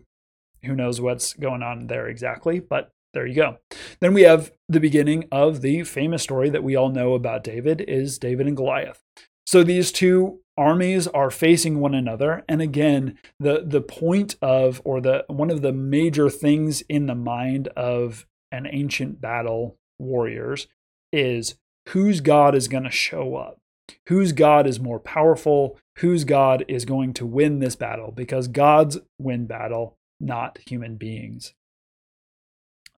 who 0.63 0.75
knows 0.75 1.01
what's 1.01 1.33
going 1.33 1.63
on 1.63 1.87
there 1.87 2.07
exactly, 2.07 2.59
but 2.59 2.91
there 3.13 3.27
you 3.27 3.35
go. 3.35 3.57
Then 3.99 4.13
we 4.13 4.23
have 4.23 4.51
the 4.69 4.79
beginning 4.79 5.25
of 5.31 5.61
the 5.61 5.83
famous 5.83 6.23
story 6.23 6.49
that 6.49 6.63
we 6.63 6.75
all 6.75 6.89
know 6.89 7.13
about 7.13 7.43
David 7.43 7.81
is 7.81 8.17
David 8.17 8.47
and 8.47 8.57
Goliath. 8.57 9.03
So 9.45 9.63
these 9.63 9.91
two 9.91 10.39
armies 10.57 11.07
are 11.07 11.31
facing 11.31 11.79
one 11.79 11.93
another. 11.93 12.43
And 12.48 12.62
again 12.62 13.17
the 13.39 13.63
the 13.65 13.81
point 13.81 14.36
of 14.41 14.81
or 14.83 15.01
the 15.01 15.25
one 15.27 15.50
of 15.50 15.62
the 15.62 15.74
major 15.74 16.29
things 16.29 16.81
in 16.81 17.07
the 17.07 17.15
mind 17.15 17.67
of 17.69 18.25
an 18.51 18.67
ancient 18.69 19.19
battle 19.19 19.77
warriors 20.00 20.67
is 21.12 21.55
whose 21.89 22.22
god 22.22 22.55
is 22.55 22.67
going 22.67 22.83
to 22.83 22.91
show 22.91 23.36
up. 23.36 23.60
Whose 24.07 24.31
god 24.31 24.67
is 24.67 24.79
more 24.79 25.00
powerful? 25.00 25.77
Whose 25.98 26.24
god 26.24 26.63
is 26.67 26.86
going 26.86 27.13
to 27.15 27.25
win 27.25 27.60
this 27.60 27.75
battle? 27.75 28.12
Because 28.12 28.48
gods 28.48 28.98
win 29.19 29.45
battle 29.45 29.98
not 30.19 30.60
human 30.67 30.95
beings. 30.95 31.53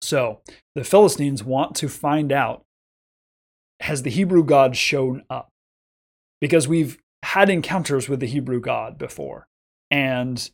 So 0.02 0.42
the 0.76 0.84
philistines 0.84 1.44
want 1.44 1.76
to 1.76 1.90
find 1.90 2.32
out 2.32 2.64
has 3.82 4.04
the 4.04 4.10
hebrew 4.10 4.44
god 4.44 4.78
shown 4.78 5.24
up? 5.30 5.50
Because 6.40 6.68
we've 6.68 7.00
had 7.26 7.50
encounters 7.50 8.08
with 8.08 8.20
the 8.20 8.28
Hebrew 8.28 8.60
God 8.60 8.98
before, 8.98 9.48
and 9.90 10.50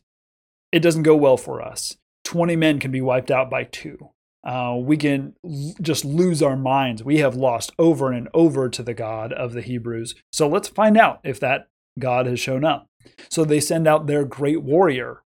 it 0.72 0.80
doesn't 0.80 1.02
go 1.02 1.14
well 1.14 1.36
for 1.36 1.60
us. 1.60 1.96
20 2.24 2.56
men 2.56 2.80
can 2.80 2.90
be 2.90 3.00
wiped 3.00 3.30
out 3.30 3.50
by 3.50 3.64
two. 3.64 4.10
Uh, 4.44 4.76
we 4.80 4.96
can 4.96 5.34
l- 5.44 5.74
just 5.80 6.04
lose 6.04 6.42
our 6.42 6.56
minds. 6.56 7.04
We 7.04 7.18
have 7.18 7.36
lost 7.36 7.72
over 7.78 8.10
and 8.10 8.28
over 8.32 8.68
to 8.70 8.82
the 8.82 8.94
God 8.94 9.32
of 9.32 9.52
the 9.52 9.60
Hebrews. 9.60 10.14
So 10.32 10.48
let's 10.48 10.68
find 10.68 10.96
out 10.96 11.20
if 11.22 11.38
that 11.40 11.68
God 11.98 12.26
has 12.26 12.40
shown 12.40 12.64
up. 12.64 12.88
So 13.28 13.44
they 13.44 13.60
send 13.60 13.86
out 13.86 14.06
their 14.06 14.24
great 14.24 14.62
warrior, 14.62 15.22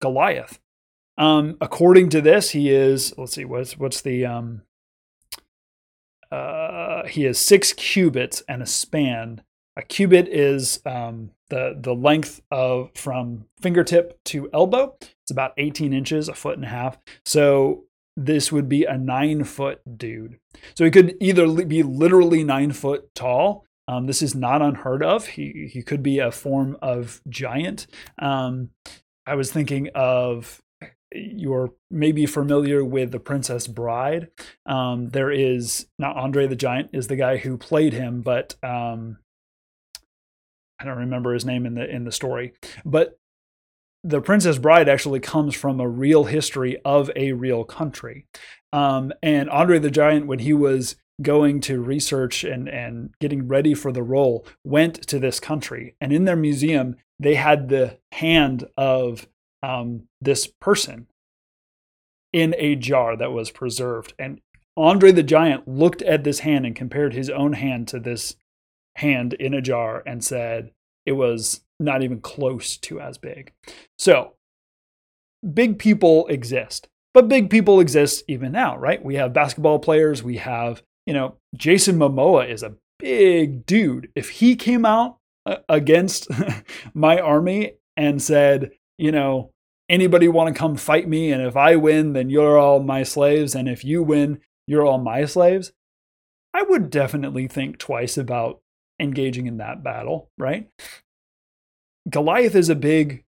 Goliath. 0.00 0.58
Um, 1.18 1.56
according 1.60 2.08
to 2.10 2.20
this, 2.20 2.50
he 2.50 2.70
is, 2.70 3.12
let's 3.18 3.34
see, 3.34 3.44
what's, 3.44 3.76
what's 3.76 4.00
the, 4.00 4.24
um, 4.24 4.62
uh, 6.32 7.06
he 7.06 7.26
is 7.26 7.38
six 7.38 7.72
cubits 7.72 8.42
and 8.48 8.62
a 8.62 8.66
span. 8.66 9.42
A 9.78 9.82
cubit 9.82 10.26
is 10.26 10.80
um, 10.84 11.30
the 11.50 11.78
the 11.80 11.94
length 11.94 12.42
of 12.50 12.90
from 12.94 13.46
fingertip 13.60 14.18
to 14.24 14.50
elbow. 14.52 14.96
It's 15.00 15.30
about 15.30 15.52
18 15.56 15.92
inches, 15.92 16.28
a 16.28 16.34
foot 16.34 16.56
and 16.56 16.64
a 16.64 16.68
half. 16.68 16.98
So 17.24 17.84
this 18.16 18.50
would 18.50 18.68
be 18.68 18.84
a 18.84 18.98
nine 18.98 19.44
foot 19.44 19.80
dude. 19.96 20.40
So 20.76 20.84
he 20.84 20.90
could 20.90 21.16
either 21.20 21.46
be 21.64 21.84
literally 21.84 22.42
nine 22.42 22.72
foot 22.72 23.14
tall. 23.14 23.64
Um, 23.86 24.06
this 24.06 24.20
is 24.20 24.34
not 24.34 24.60
unheard 24.60 25.04
of. 25.04 25.26
He 25.26 25.70
he 25.72 25.82
could 25.82 26.02
be 26.02 26.18
a 26.18 26.32
form 26.32 26.76
of 26.82 27.22
giant. 27.28 27.86
Um, 28.18 28.70
I 29.26 29.36
was 29.36 29.52
thinking 29.52 29.90
of 29.94 30.60
you're 31.12 31.72
maybe 31.90 32.26
familiar 32.26 32.84
with 32.84 33.12
the 33.12 33.20
Princess 33.20 33.66
Bride. 33.66 34.28
Um, 34.66 35.10
there 35.10 35.30
is 35.30 35.86
not 35.98 36.16
Andre 36.16 36.46
the 36.48 36.56
Giant 36.56 36.90
is 36.92 37.06
the 37.06 37.16
guy 37.16 37.38
who 37.38 37.56
played 37.56 37.92
him, 37.92 38.20
but 38.20 38.56
um, 38.62 39.18
I 40.78 40.84
don't 40.84 40.98
remember 40.98 41.34
his 41.34 41.44
name 41.44 41.66
in 41.66 41.74
the 41.74 41.88
in 41.88 42.04
the 42.04 42.12
story. 42.12 42.52
But 42.84 43.18
the 44.04 44.20
Princess 44.20 44.58
Bride 44.58 44.88
actually 44.88 45.20
comes 45.20 45.54
from 45.54 45.80
a 45.80 45.88
real 45.88 46.24
history 46.24 46.78
of 46.84 47.10
a 47.16 47.32
real 47.32 47.64
country. 47.64 48.26
Um, 48.72 49.12
and 49.22 49.50
Andre 49.50 49.78
the 49.78 49.90
Giant, 49.90 50.26
when 50.26 50.38
he 50.38 50.52
was 50.52 50.96
going 51.20 51.60
to 51.62 51.80
research 51.80 52.44
and, 52.44 52.68
and 52.68 53.10
getting 53.20 53.48
ready 53.48 53.74
for 53.74 53.90
the 53.90 54.02
role, 54.02 54.46
went 54.62 55.06
to 55.08 55.18
this 55.18 55.40
country. 55.40 55.96
And 56.00 56.12
in 56.12 56.24
their 56.24 56.36
museum, 56.36 56.96
they 57.18 57.34
had 57.34 57.68
the 57.68 57.98
hand 58.12 58.68
of 58.76 59.26
um, 59.62 60.04
this 60.20 60.46
person 60.46 61.08
in 62.32 62.54
a 62.58 62.76
jar 62.76 63.16
that 63.16 63.32
was 63.32 63.50
preserved. 63.50 64.14
And 64.18 64.40
Andre 64.76 65.10
the 65.10 65.24
Giant 65.24 65.66
looked 65.66 66.02
at 66.02 66.22
this 66.22 66.40
hand 66.40 66.64
and 66.64 66.76
compared 66.76 67.14
his 67.14 67.30
own 67.30 67.54
hand 67.54 67.88
to 67.88 67.98
this 67.98 68.36
hand 68.98 69.34
in 69.34 69.54
a 69.54 69.62
jar 69.62 70.02
and 70.06 70.22
said 70.22 70.70
it 71.06 71.12
was 71.12 71.62
not 71.80 72.02
even 72.02 72.20
close 72.20 72.76
to 72.76 73.00
as 73.00 73.18
big. 73.18 73.52
So, 73.98 74.34
big 75.54 75.78
people 75.78 76.26
exist, 76.26 76.88
but 77.14 77.28
big 77.28 77.50
people 77.50 77.80
exist 77.80 78.24
even 78.28 78.52
now, 78.52 78.76
right? 78.76 79.02
We 79.02 79.14
have 79.14 79.32
basketball 79.32 79.78
players, 79.78 80.22
we 80.22 80.38
have, 80.38 80.82
you 81.06 81.14
know, 81.14 81.36
Jason 81.56 81.96
Momoa 81.96 82.50
is 82.50 82.62
a 82.62 82.74
big 82.98 83.64
dude. 83.66 84.10
If 84.14 84.30
he 84.30 84.56
came 84.56 84.84
out 84.84 85.18
against 85.68 86.28
my 86.94 87.20
army 87.20 87.74
and 87.96 88.20
said, 88.20 88.72
you 88.98 89.12
know, 89.12 89.52
anybody 89.88 90.28
want 90.28 90.52
to 90.54 90.58
come 90.58 90.76
fight 90.76 91.08
me? 91.08 91.32
And 91.32 91.42
if 91.42 91.56
I 91.56 91.76
win, 91.76 92.12
then 92.12 92.30
you're 92.30 92.58
all 92.58 92.80
my 92.80 93.02
slaves. 93.02 93.54
And 93.54 93.68
if 93.68 93.84
you 93.84 94.02
win, 94.02 94.40
you're 94.66 94.84
all 94.84 94.98
my 94.98 95.24
slaves. 95.24 95.72
I 96.52 96.62
would 96.62 96.90
definitely 96.90 97.46
think 97.46 97.78
twice 97.78 98.18
about 98.18 98.60
engaging 99.00 99.46
in 99.46 99.58
that 99.58 99.82
battle, 99.82 100.30
right? 100.38 100.68
Goliath 102.08 102.54
is 102.54 102.68
a 102.68 102.74
big 102.74 103.24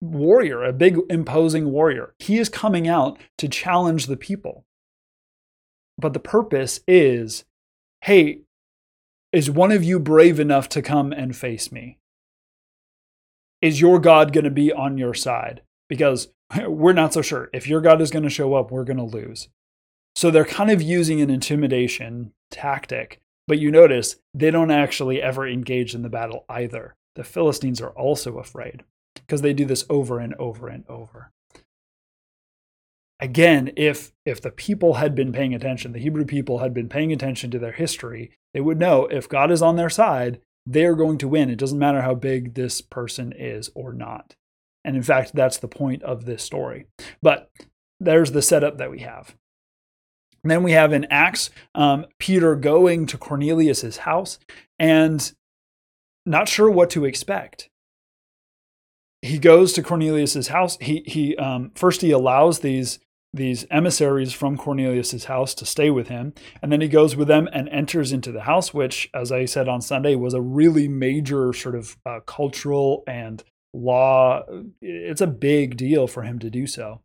warrior, 0.00 0.64
a 0.64 0.72
big 0.72 0.98
imposing 1.08 1.70
warrior. 1.70 2.14
He 2.18 2.38
is 2.38 2.48
coming 2.48 2.88
out 2.88 3.18
to 3.38 3.48
challenge 3.48 4.06
the 4.06 4.16
people. 4.16 4.64
But 5.96 6.12
the 6.12 6.20
purpose 6.20 6.80
is 6.88 7.44
hey, 8.02 8.40
is 9.32 9.50
one 9.50 9.72
of 9.72 9.82
you 9.82 9.98
brave 9.98 10.38
enough 10.38 10.68
to 10.68 10.82
come 10.82 11.10
and 11.10 11.34
face 11.34 11.72
me? 11.72 11.98
is 13.64 13.80
your 13.80 13.98
God 13.98 14.34
going 14.34 14.44
to 14.44 14.50
be 14.50 14.70
on 14.70 14.98
your 14.98 15.14
side? 15.14 15.62
Because 15.88 16.28
we're 16.66 16.92
not 16.92 17.14
so 17.14 17.22
sure. 17.22 17.48
If 17.54 17.66
your 17.66 17.80
God 17.80 18.02
is 18.02 18.10
going 18.10 18.24
to 18.24 18.30
show 18.30 18.52
up, 18.54 18.70
we're 18.70 18.84
going 18.84 18.98
to 18.98 19.02
lose. 19.02 19.48
So 20.14 20.30
they're 20.30 20.44
kind 20.44 20.70
of 20.70 20.82
using 20.82 21.22
an 21.22 21.30
intimidation 21.30 22.32
tactic. 22.50 23.22
But 23.46 23.58
you 23.58 23.70
notice 23.70 24.16
they 24.32 24.50
don't 24.50 24.70
actually 24.70 25.20
ever 25.20 25.46
engage 25.46 25.94
in 25.94 26.02
the 26.02 26.08
battle 26.08 26.44
either. 26.48 26.94
The 27.14 27.24
Philistines 27.24 27.80
are 27.80 27.90
also 27.90 28.38
afraid 28.38 28.84
because 29.14 29.42
they 29.42 29.52
do 29.52 29.64
this 29.64 29.84
over 29.88 30.18
and 30.18 30.34
over 30.34 30.68
and 30.68 30.84
over. 30.88 31.30
Again, 33.20 33.72
if 33.76 34.12
if 34.26 34.40
the 34.40 34.50
people 34.50 34.94
had 34.94 35.14
been 35.14 35.32
paying 35.32 35.54
attention, 35.54 35.92
the 35.92 36.00
Hebrew 36.00 36.24
people 36.24 36.58
had 36.58 36.74
been 36.74 36.88
paying 36.88 37.12
attention 37.12 37.50
to 37.52 37.58
their 37.58 37.72
history, 37.72 38.32
they 38.52 38.60
would 38.60 38.78
know 38.78 39.06
if 39.06 39.28
God 39.28 39.50
is 39.50 39.62
on 39.62 39.76
their 39.76 39.90
side, 39.90 40.40
they're 40.66 40.96
going 40.96 41.18
to 41.18 41.28
win. 41.28 41.50
It 41.50 41.58
doesn't 41.58 41.78
matter 41.78 42.02
how 42.02 42.14
big 42.14 42.54
this 42.54 42.80
person 42.80 43.32
is 43.32 43.70
or 43.74 43.92
not. 43.92 44.34
And 44.84 44.96
in 44.96 45.02
fact, 45.02 45.34
that's 45.34 45.58
the 45.58 45.68
point 45.68 46.02
of 46.02 46.24
this 46.24 46.42
story. 46.42 46.86
But 47.22 47.50
there's 48.00 48.32
the 48.32 48.42
setup 48.42 48.78
that 48.78 48.90
we 48.90 49.00
have. 49.00 49.36
And 50.44 50.50
then 50.50 50.62
we 50.62 50.72
have 50.72 50.92
in 50.92 51.06
Acts 51.10 51.50
um, 51.74 52.06
Peter 52.18 52.54
going 52.54 53.06
to 53.06 53.18
Cornelius's 53.18 53.98
house 53.98 54.38
and 54.78 55.32
not 56.26 56.48
sure 56.48 56.70
what 56.70 56.90
to 56.90 57.06
expect. 57.06 57.70
He 59.22 59.38
goes 59.38 59.72
to 59.72 59.82
Cornelius's 59.82 60.48
house. 60.48 60.76
He 60.82 61.02
he 61.06 61.34
um, 61.36 61.72
first 61.74 62.02
he 62.02 62.10
allows 62.10 62.60
these 62.60 62.98
these 63.32 63.66
emissaries 63.70 64.32
from 64.32 64.58
Cornelius's 64.58 65.24
house 65.24 65.54
to 65.54 65.66
stay 65.66 65.90
with 65.90 66.08
him. 66.08 66.34
And 66.62 66.70
then 66.70 66.82
he 66.82 66.88
goes 66.88 67.16
with 67.16 67.26
them 67.26 67.48
and 67.52 67.68
enters 67.70 68.12
into 68.12 68.30
the 68.30 68.42
house, 68.42 68.72
which, 68.72 69.10
as 69.12 69.32
I 69.32 69.46
said 69.46 69.66
on 69.66 69.80
Sunday, 69.80 70.14
was 70.14 70.34
a 70.34 70.42
really 70.42 70.86
major 70.88 71.52
sort 71.52 71.74
of 71.74 71.96
uh, 72.06 72.20
cultural 72.26 73.02
and 73.08 73.42
law. 73.72 74.42
It's 74.80 75.20
a 75.22 75.26
big 75.26 75.76
deal 75.76 76.06
for 76.06 76.22
him 76.22 76.38
to 76.40 76.50
do 76.50 76.66
so. 76.66 77.00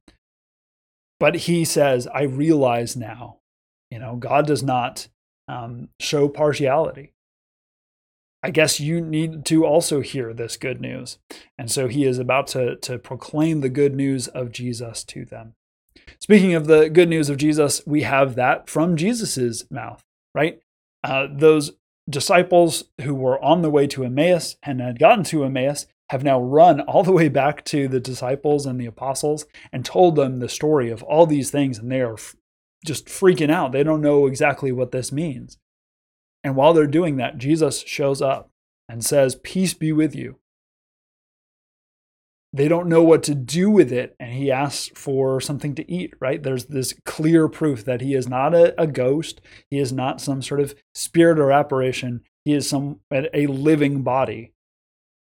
But 1.20 1.36
he 1.36 1.66
says, 1.66 2.08
I 2.08 2.24
realize 2.24 2.96
now, 2.96 3.40
you 3.92 4.00
know, 4.00 4.16
God 4.16 4.48
does 4.48 4.64
not 4.64 5.08
um, 5.48 5.90
show 6.00 6.30
partiality. 6.30 7.14
I 8.42 8.52
guess 8.52 8.80
you 8.80 9.02
need 9.02 9.44
to 9.46 9.66
also 9.66 10.00
hear 10.00 10.34
this 10.34 10.56
good 10.56 10.80
news. 10.80 11.18
And 11.58 11.70
so 11.70 11.88
he 11.88 12.06
is 12.06 12.20
about 12.20 12.48
to, 12.48 12.78
to 12.78 12.98
proclaim 12.98 13.60
the 13.60 13.70
good 13.70 13.94
news 13.94 14.30
of 14.30 14.52
Jesus 14.52 15.04
to 15.06 15.26
them. 15.26 15.56
Speaking 16.22 16.54
of 16.54 16.68
the 16.68 16.90
good 16.90 17.10
news 17.10 17.30
of 17.30 17.38
Jesus, 17.38 17.82
we 17.86 18.04
have 18.04 18.36
that 18.36 18.70
from 18.70 18.96
Jesus's 18.96 19.70
mouth, 19.70 20.04
right? 20.34 20.62
Uh, 21.04 21.28
those 21.30 21.72
disciples 22.10 22.86
who 23.02 23.14
were 23.14 23.44
on 23.44 23.62
the 23.62 23.70
way 23.70 23.88
to 23.88 24.06
Emmaus 24.06 24.56
and 24.64 24.80
had 24.80 25.00
gotten 25.00 25.24
to 25.26 25.44
Emmaus 25.44 25.86
have 26.10 26.24
now 26.24 26.40
run 26.40 26.82
all 26.82 27.04
the 27.04 27.12
way 27.12 27.30
back 27.30 27.64
to 27.66 27.88
the 27.88 28.00
disciples 28.00 28.66
and 28.66 28.80
the 28.80 28.86
apostles 28.86 29.46
and 29.72 29.86
told 29.86 30.16
them 30.16 30.40
the 30.40 30.50
story 30.50 30.90
of 30.90 31.04
all 31.04 31.26
these 31.26 31.52
things, 31.52 31.78
and 31.78 31.92
they 31.92 32.02
are 32.02 32.14
f- 32.14 32.36
just 32.86 33.06
freaking 33.06 33.52
out. 33.52 33.72
They 33.72 33.84
don't 33.84 34.02
know 34.02 34.26
exactly 34.26 34.72
what 34.72 34.92
this 34.92 35.12
means. 35.12 35.58
And 36.44 36.56
while 36.56 36.74
they're 36.74 36.88
doing 36.88 37.18
that, 37.18 37.38
Jesus 37.38 37.84
shows 37.86 38.22
up 38.22 38.50
and 38.88 39.06
says, 39.06 39.36
Peace 39.36 39.74
be 39.74 39.92
with 39.92 40.16
you. 40.16 40.38
They 42.52 42.68
don't 42.68 42.90
know 42.90 43.04
what 43.04 43.22
to 43.24 43.36
do 43.36 43.70
with 43.70 43.92
it 43.92 44.16
and 44.20 44.34
he 44.34 44.52
asks 44.52 44.90
for 44.96 45.40
something 45.40 45.76
to 45.76 45.92
eat 45.92 46.16
right? 46.20 46.42
There's 46.42 46.66
this 46.66 46.96
clear 47.06 47.48
proof 47.48 47.86
that 47.86 48.02
he 48.02 48.16
is 48.16 48.28
not 48.28 48.56
a, 48.56 48.80
a, 48.82 48.88
ghost. 48.88 49.40
He 49.70 49.78
is 49.78 49.94
not 49.94 50.20
some 50.20 50.42
sort 50.42 50.60
of 50.60 50.74
spirit 50.96 51.38
or 51.38 51.52
apparition. 51.52 52.22
He 52.46 52.54
is 52.54 52.68
some 52.68 53.02
a 53.12 53.46
living 53.46 54.02
body 54.02 54.54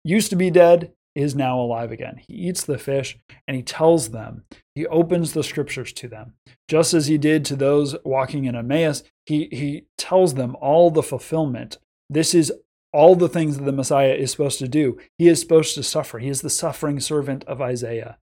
used 0.03 0.29
to 0.29 0.35
be 0.35 0.49
dead 0.49 0.93
is 1.15 1.35
now 1.35 1.59
alive 1.59 1.91
again 1.91 2.19
he 2.27 2.33
eats 2.33 2.65
the 2.65 2.77
fish 2.77 3.19
and 3.47 3.55
he 3.55 3.61
tells 3.61 4.09
them 4.09 4.43
he 4.73 4.87
opens 4.87 5.33
the 5.33 5.43
scriptures 5.43 5.93
to 5.93 6.07
them 6.07 6.33
just 6.67 6.93
as 6.93 7.05
he 7.07 7.17
did 7.17 7.45
to 7.45 7.55
those 7.55 7.95
walking 8.03 8.45
in 8.45 8.55
emmaus 8.55 9.03
he, 9.25 9.47
he 9.51 9.85
tells 9.97 10.33
them 10.33 10.55
all 10.59 10.89
the 10.89 11.03
fulfillment 11.03 11.77
this 12.09 12.33
is 12.33 12.51
all 12.93 13.15
the 13.15 13.27
things 13.27 13.57
that 13.57 13.63
the 13.63 13.71
Messiah 13.71 14.13
is 14.13 14.31
supposed 14.31 14.59
to 14.59 14.67
do. 14.67 14.97
He 15.17 15.27
is 15.27 15.41
supposed 15.41 15.73
to 15.75 15.83
suffer. 15.83 16.19
He 16.19 16.29
is 16.29 16.41
the 16.41 16.49
suffering 16.49 16.99
servant 16.99 17.43
of 17.45 17.59
Isaiah. 17.59 18.17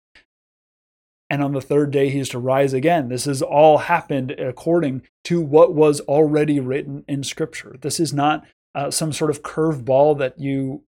And 1.29 1.43
on 1.43 1.53
the 1.53 1.61
third 1.61 1.91
day, 1.91 2.09
he 2.09 2.19
is 2.19 2.29
to 2.31 2.39
rise 2.39 2.73
again. 2.73 3.09
This 3.09 3.25
has 3.25 3.43
all 3.43 3.79
happened 3.79 4.33
according 4.33 5.03
to 5.25 5.41
what 5.41 5.75
was 5.75 6.01
already 6.03 6.59
written 6.59 7.05
in 7.07 7.23
Scripture. 7.23 7.77
This 7.81 8.01
is 8.01 8.13
not 8.13 8.45
uh, 8.75 8.91
some 8.91 9.13
sort 9.13 9.31
of 9.31 9.43
curveball 9.43 10.19
that 10.19 10.39
you, 10.39 10.83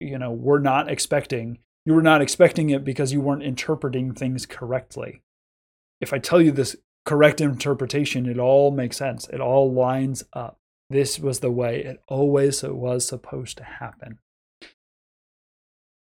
you 0.00 0.18
know, 0.18 0.32
were 0.32 0.60
not 0.60 0.90
expecting. 0.90 1.58
You 1.84 1.94
were 1.94 2.02
not 2.02 2.20
expecting 2.20 2.70
it 2.70 2.84
because 2.84 3.12
you 3.12 3.20
weren't 3.20 3.42
interpreting 3.42 4.12
things 4.12 4.46
correctly. 4.46 5.22
If 6.00 6.12
I 6.12 6.18
tell 6.18 6.40
you 6.40 6.52
this 6.52 6.76
correct 7.04 7.40
interpretation, 7.40 8.26
it 8.26 8.38
all 8.38 8.70
makes 8.70 8.96
sense. 8.96 9.28
It 9.28 9.40
all 9.40 9.72
lines 9.72 10.22
up. 10.32 10.58
This 10.90 11.18
was 11.18 11.40
the 11.40 11.50
way 11.50 11.82
it 11.82 12.02
always 12.08 12.62
was 12.62 13.06
supposed 13.06 13.56
to 13.58 13.64
happen. 13.64 14.18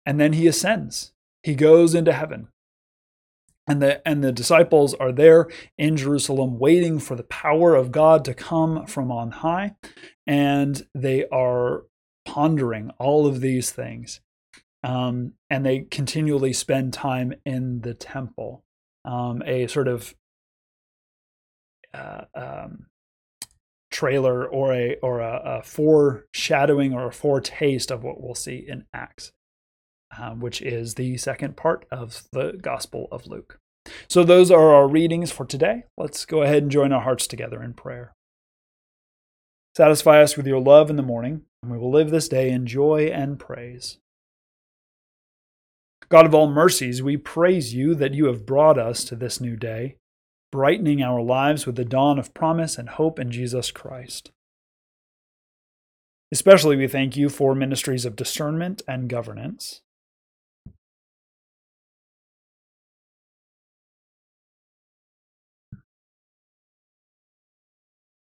And 0.05 0.19
then 0.19 0.33
he 0.33 0.47
ascends. 0.47 1.13
He 1.43 1.55
goes 1.55 1.93
into 1.95 2.13
heaven. 2.13 2.49
And 3.65 3.81
the, 3.81 4.05
and 4.05 4.21
the 4.21 4.33
disciples 4.33 4.93
are 4.95 5.13
there 5.13 5.47
in 5.77 5.95
Jerusalem 5.95 6.59
waiting 6.59 6.99
for 6.99 7.15
the 7.15 7.23
power 7.23 7.75
of 7.75 7.93
God 7.93 8.25
to 8.25 8.33
come 8.33 8.85
from 8.85 9.09
on 9.09 9.31
high. 9.31 9.75
And 10.27 10.85
they 10.93 11.25
are 11.29 11.83
pondering 12.25 12.91
all 12.99 13.27
of 13.27 13.41
these 13.41 13.71
things. 13.71 14.21
Um, 14.83 15.33
and 15.49 15.65
they 15.65 15.81
continually 15.89 16.51
spend 16.51 16.93
time 16.93 17.33
in 17.45 17.81
the 17.81 17.93
temple, 17.93 18.63
um, 19.05 19.41
a 19.45 19.67
sort 19.67 19.87
of 19.87 20.13
uh, 21.93 22.25
um, 22.35 22.87
trailer 23.91 24.45
or 24.45 24.73
a 24.73 24.97
or 25.01 25.21
a, 25.21 25.41
a, 25.59 25.63
foreshadowing 25.63 26.93
or 26.93 27.07
a 27.07 27.13
foretaste 27.13 27.91
of 27.91 28.03
what 28.03 28.19
we'll 28.19 28.35
see 28.35 28.65
in 28.67 28.85
Acts, 28.93 29.31
um, 30.17 30.41
which 30.41 30.61
is 30.61 30.95
the 30.95 31.17
second 31.17 31.55
part 31.55 31.85
of 31.91 32.23
the 32.33 32.57
Gospel 32.61 33.07
of 33.11 33.27
Luke. 33.27 33.59
So 34.09 34.23
those 34.23 34.51
are 34.51 34.73
our 34.73 34.87
readings 34.87 35.31
for 35.31 35.45
today. 35.45 35.83
Let's 35.97 36.25
go 36.25 36.41
ahead 36.41 36.63
and 36.63 36.71
join 36.71 36.91
our 36.91 37.01
hearts 37.01 37.27
together 37.27 37.61
in 37.61 37.73
prayer. 37.73 38.15
Satisfy 39.75 40.21
us 40.21 40.37
with 40.37 40.47
your 40.47 40.59
love 40.59 40.89
in 40.89 40.95
the 40.95 41.03
morning, 41.03 41.43
and 41.63 41.71
we 41.71 41.77
will 41.77 41.91
live 41.91 42.11
this 42.11 42.27
day 42.27 42.51
in 42.51 42.67
joy 42.67 43.05
and 43.05 43.39
praise. 43.39 43.97
God 46.09 46.25
of 46.25 46.35
all 46.35 46.51
mercies, 46.51 47.01
we 47.01 47.17
praise 47.17 47.73
you 47.73 47.95
that 47.95 48.13
you 48.13 48.25
have 48.25 48.45
brought 48.45 48.77
us 48.77 49.03
to 49.05 49.15
this 49.15 49.41
new 49.41 49.55
day 49.55 49.95
brightening 50.51 51.01
our 51.01 51.19
lives 51.19 51.65
with 51.65 51.75
the 51.75 51.83
dawn 51.83 52.19
of 52.19 52.31
promise 52.35 52.77
and 52.77 52.87
hope 52.87 53.17
in 53.17 53.31
Jesus 53.31 53.71
Christ. 53.71 54.31
Especially, 56.31 56.75
we 56.75 56.87
thank 56.87 57.17
you 57.17 57.27
for 57.27 57.55
ministries 57.55 58.05
of 58.05 58.15
discernment 58.15 58.83
and 58.87 59.09
governance. 59.09 59.81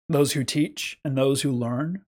Those 0.08 0.34
who 0.34 0.44
teach 0.44 1.00
and 1.04 1.18
those 1.18 1.42
who 1.42 1.52
learn. 1.52 2.04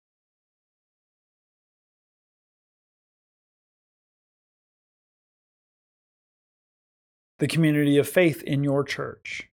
The 7.43 7.49
community 7.49 7.97
of 7.97 8.08
faith 8.08 8.41
in 8.43 8.63
your 8.63 8.86
church. 8.86 9.49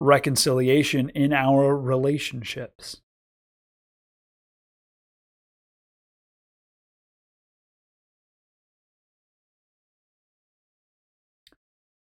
reconciliation 0.00 1.10
in 1.10 1.34
our 1.34 1.76
relationships. 1.76 3.02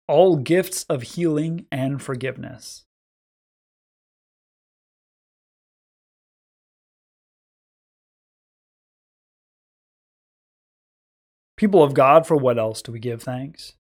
All 0.08 0.36
gifts 0.36 0.84
of 0.84 1.02
healing 1.02 1.66
and 1.70 2.00
forgiveness. 2.00 2.85
People 11.56 11.82
of 11.82 11.94
God, 11.94 12.26
for 12.26 12.36
what 12.36 12.58
else 12.58 12.82
do 12.82 12.92
we 12.92 12.98
give 12.98 13.22
thanks? 13.22 13.74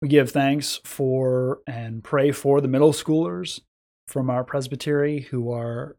We 0.00 0.08
give 0.08 0.30
thanks 0.30 0.80
for 0.84 1.60
and 1.66 2.04
pray 2.04 2.30
for 2.30 2.60
the 2.60 2.68
middle 2.68 2.92
schoolers 2.92 3.60
from 4.06 4.30
our 4.30 4.44
presbytery 4.44 5.20
who 5.30 5.50
are 5.50 5.96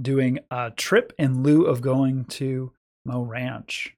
doing 0.00 0.38
a 0.50 0.70
trip 0.70 1.12
in 1.18 1.42
lieu 1.42 1.64
of 1.64 1.80
going 1.82 2.24
to 2.24 2.72
Mo 3.04 3.22
Ranch. 3.22 3.94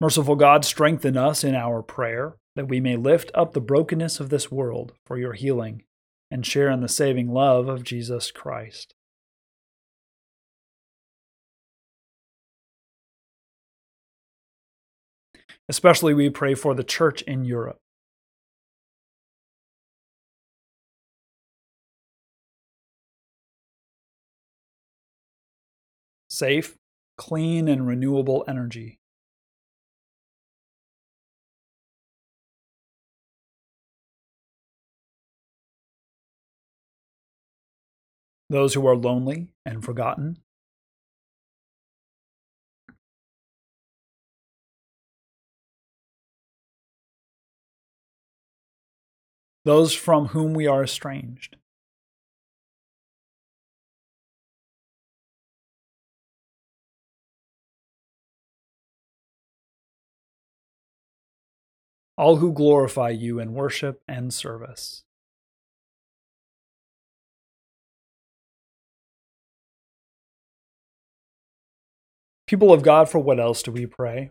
Merciful 0.00 0.36
God, 0.36 0.64
strengthen 0.64 1.16
us 1.16 1.42
in 1.44 1.54
our 1.54 1.82
prayer 1.82 2.37
that 2.58 2.66
we 2.66 2.80
may 2.80 2.96
lift 2.96 3.30
up 3.34 3.52
the 3.52 3.60
brokenness 3.60 4.18
of 4.18 4.30
this 4.30 4.50
world 4.50 4.92
for 5.06 5.16
your 5.16 5.32
healing 5.32 5.84
and 6.28 6.44
share 6.44 6.68
in 6.72 6.80
the 6.80 6.88
saving 6.88 7.28
love 7.28 7.68
of 7.68 7.84
Jesus 7.84 8.32
Christ. 8.32 8.96
Especially, 15.68 16.12
we 16.14 16.30
pray 16.30 16.56
for 16.56 16.74
the 16.74 16.82
church 16.82 17.22
in 17.22 17.44
Europe. 17.44 17.78
Safe, 26.28 26.76
clean, 27.16 27.68
and 27.68 27.86
renewable 27.86 28.44
energy. 28.48 28.98
Those 38.50 38.74
who 38.74 38.86
are 38.86 38.96
lonely 38.96 39.48
and 39.64 39.84
forgotten. 39.84 40.38
those 49.68 49.92
from 49.92 50.28
whom 50.28 50.54
we 50.54 50.66
are 50.66 50.82
estranged. 50.82 51.56
All 62.16 62.36
who 62.36 62.54
glorify 62.54 63.10
you 63.10 63.38
in 63.38 63.52
worship 63.52 64.02
and 64.08 64.32
service. 64.32 65.04
People 72.48 72.72
of 72.72 72.82
God, 72.82 73.10
for 73.10 73.18
what 73.18 73.38
else 73.38 73.62
do 73.62 73.70
we 73.70 73.84
pray? 73.84 74.30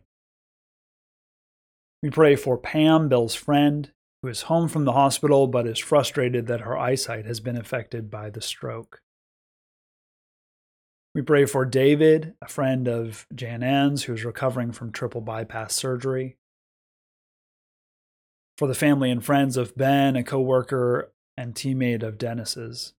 We 2.01 2.10
pray 2.10 2.36
for 2.36 2.58
Pam, 2.58 3.10
Bill's 3.10 3.36
friend, 3.36 3.91
who 4.21 4.27
is 4.27 4.43
home 4.43 4.67
from 4.67 4.86
the 4.86 4.93
hospital 4.93 5.45
but 5.45 5.67
is 5.67 5.77
frustrated 5.77 6.47
that 6.47 6.62
her 6.62 6.75
eyesight 6.75 7.25
has 7.25 7.39
been 7.39 7.56
affected 7.56 8.10
by 8.10 8.32
the 8.32 8.41
stroke. 8.41 9.01
We 11.13 11.21
pray 11.21 11.45
for 11.45 11.63
David, 11.63 12.34
a 12.41 12.47
friend 12.47 12.88
of 12.88 13.27
Jan 13.36 13.62
Ann's 13.62 14.03
who 14.03 14.13
is 14.15 14.25
recovering 14.25 14.71
from 14.71 14.91
triple 14.91 15.21
bypass 15.21 15.75
surgery. 15.75 16.38
For 18.58 18.67
the 18.67 18.73
family 18.73 19.12
and 19.12 19.23
friends 19.23 19.58
of 19.58 19.77
Ben, 19.77 20.15
a 20.15 20.23
coworker 20.23 21.12
and 21.38 21.53
teammate 21.53 22.01
of 22.01 22.17
Dennis's. 22.17 22.93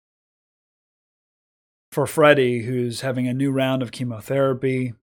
For 1.90 2.06
Freddie, 2.06 2.62
who's 2.62 3.00
having 3.00 3.26
a 3.26 3.34
new 3.34 3.50
round 3.50 3.82
of 3.82 3.90
chemotherapy. 3.90 4.94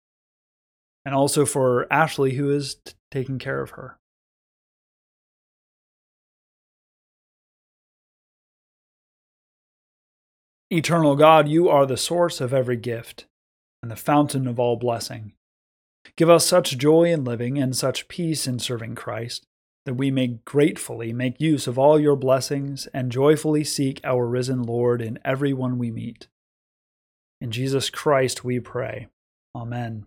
And 1.04 1.14
also 1.14 1.44
for 1.44 1.86
Ashley, 1.92 2.34
who 2.34 2.50
is 2.50 2.76
t- 2.76 2.92
taking 3.10 3.38
care 3.38 3.60
of 3.60 3.70
her. 3.70 3.98
Eternal 10.70 11.14
God, 11.14 11.46
you 11.46 11.68
are 11.68 11.86
the 11.86 11.96
source 11.96 12.40
of 12.40 12.54
every 12.54 12.76
gift 12.76 13.26
and 13.82 13.90
the 13.90 13.96
fountain 13.96 14.46
of 14.46 14.58
all 14.58 14.76
blessing. 14.76 15.32
Give 16.16 16.30
us 16.30 16.46
such 16.46 16.78
joy 16.78 17.04
in 17.04 17.24
living 17.24 17.58
and 17.58 17.76
such 17.76 18.08
peace 18.08 18.46
in 18.46 18.58
serving 18.58 18.94
Christ 18.94 19.46
that 19.84 19.94
we 19.94 20.10
may 20.10 20.38
gratefully 20.44 21.12
make 21.12 21.40
use 21.40 21.66
of 21.66 21.78
all 21.78 21.98
your 22.00 22.16
blessings 22.16 22.86
and 22.94 23.12
joyfully 23.12 23.64
seek 23.64 24.00
our 24.02 24.26
risen 24.26 24.62
Lord 24.62 25.02
in 25.02 25.18
every 25.24 25.52
one 25.52 25.78
we 25.78 25.90
meet. 25.90 26.28
In 27.40 27.50
Jesus 27.50 27.90
Christ 27.90 28.44
we 28.44 28.60
pray. 28.60 29.08
Amen. 29.54 30.06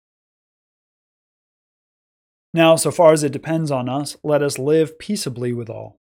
Now, 2.53 2.75
so 2.75 2.91
far 2.91 3.13
as 3.13 3.23
it 3.23 3.31
depends 3.31 3.71
on 3.71 3.87
us, 3.87 4.17
let 4.23 4.43
us 4.43 4.59
live 4.59 4.99
peaceably 4.99 5.53
with 5.53 5.69
all. 5.69 5.99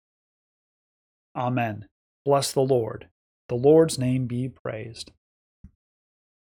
Amen. 1.36 1.88
Bless 2.24 2.52
the 2.52 2.62
Lord. 2.62 3.08
The 3.50 3.56
Lord's 3.56 3.98
name 3.98 4.28
be 4.28 4.50
praised. 4.50 5.12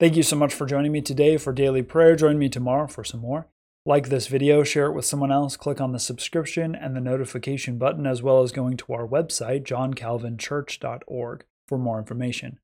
Thank 0.01 0.17
you 0.17 0.23
so 0.23 0.37
much 0.37 0.53
for 0.53 0.67
joining 0.67 0.93
me 0.93 1.01
today 1.01 1.37
for 1.37 1.53
daily 1.53 1.83
prayer. 1.83 2.17
Join 2.17 2.39
me 2.39 2.49
tomorrow 2.49 2.87
for 2.87 3.05
some 3.05 3.21
more. 3.21 3.49
Like 3.85 4.09
this 4.09 4.29
video, 4.29 4.63
share 4.63 4.87
it 4.87 4.95
with 4.95 5.05
someone 5.05 5.33
else, 5.33 5.57
click 5.57 5.81
on 5.81 5.93
the 5.93 5.99
subscription 5.99 6.75
and 6.75 6.95
the 6.95 7.01
notification 7.01 7.79
button, 7.79 8.07
as 8.07 8.23
well 8.23 8.43
as 8.43 8.53
going 8.53 8.77
to 8.79 8.93
our 8.93 9.07
website, 9.07 9.65
johncalvinchurch.org, 9.65 11.45
for 11.67 11.79
more 11.79 11.99
information. 11.99 12.59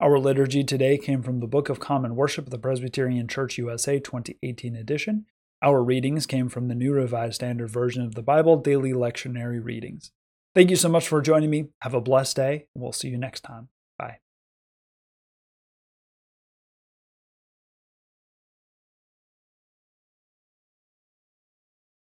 Our 0.00 0.18
liturgy 0.18 0.64
today 0.64 0.98
came 0.98 1.22
from 1.22 1.40
the 1.40 1.46
Book 1.46 1.68
of 1.68 1.80
Common 1.80 2.16
Worship 2.16 2.46
of 2.46 2.50
the 2.50 2.58
Presbyterian 2.58 3.28
Church 3.28 3.58
USA 3.58 3.98
2018 3.98 4.74
edition. 4.74 5.26
Our 5.64 5.82
readings 5.82 6.26
came 6.26 6.50
from 6.50 6.68
the 6.68 6.74
New 6.74 6.92
Revised 6.92 7.36
Standard 7.36 7.70
Version 7.70 8.04
of 8.04 8.14
the 8.14 8.22
Bible 8.22 8.58
Daily 8.58 8.92
Lectionary 8.92 9.64
Readings. 9.64 10.10
Thank 10.54 10.68
you 10.68 10.76
so 10.76 10.90
much 10.90 11.08
for 11.08 11.22
joining 11.22 11.48
me. 11.48 11.68
Have 11.80 11.94
a 11.94 12.02
blessed 12.02 12.36
day, 12.36 12.66
and 12.74 12.82
we'll 12.82 12.92
see 12.92 13.08
you 13.08 13.16
next 13.16 13.40
time. 13.40 13.70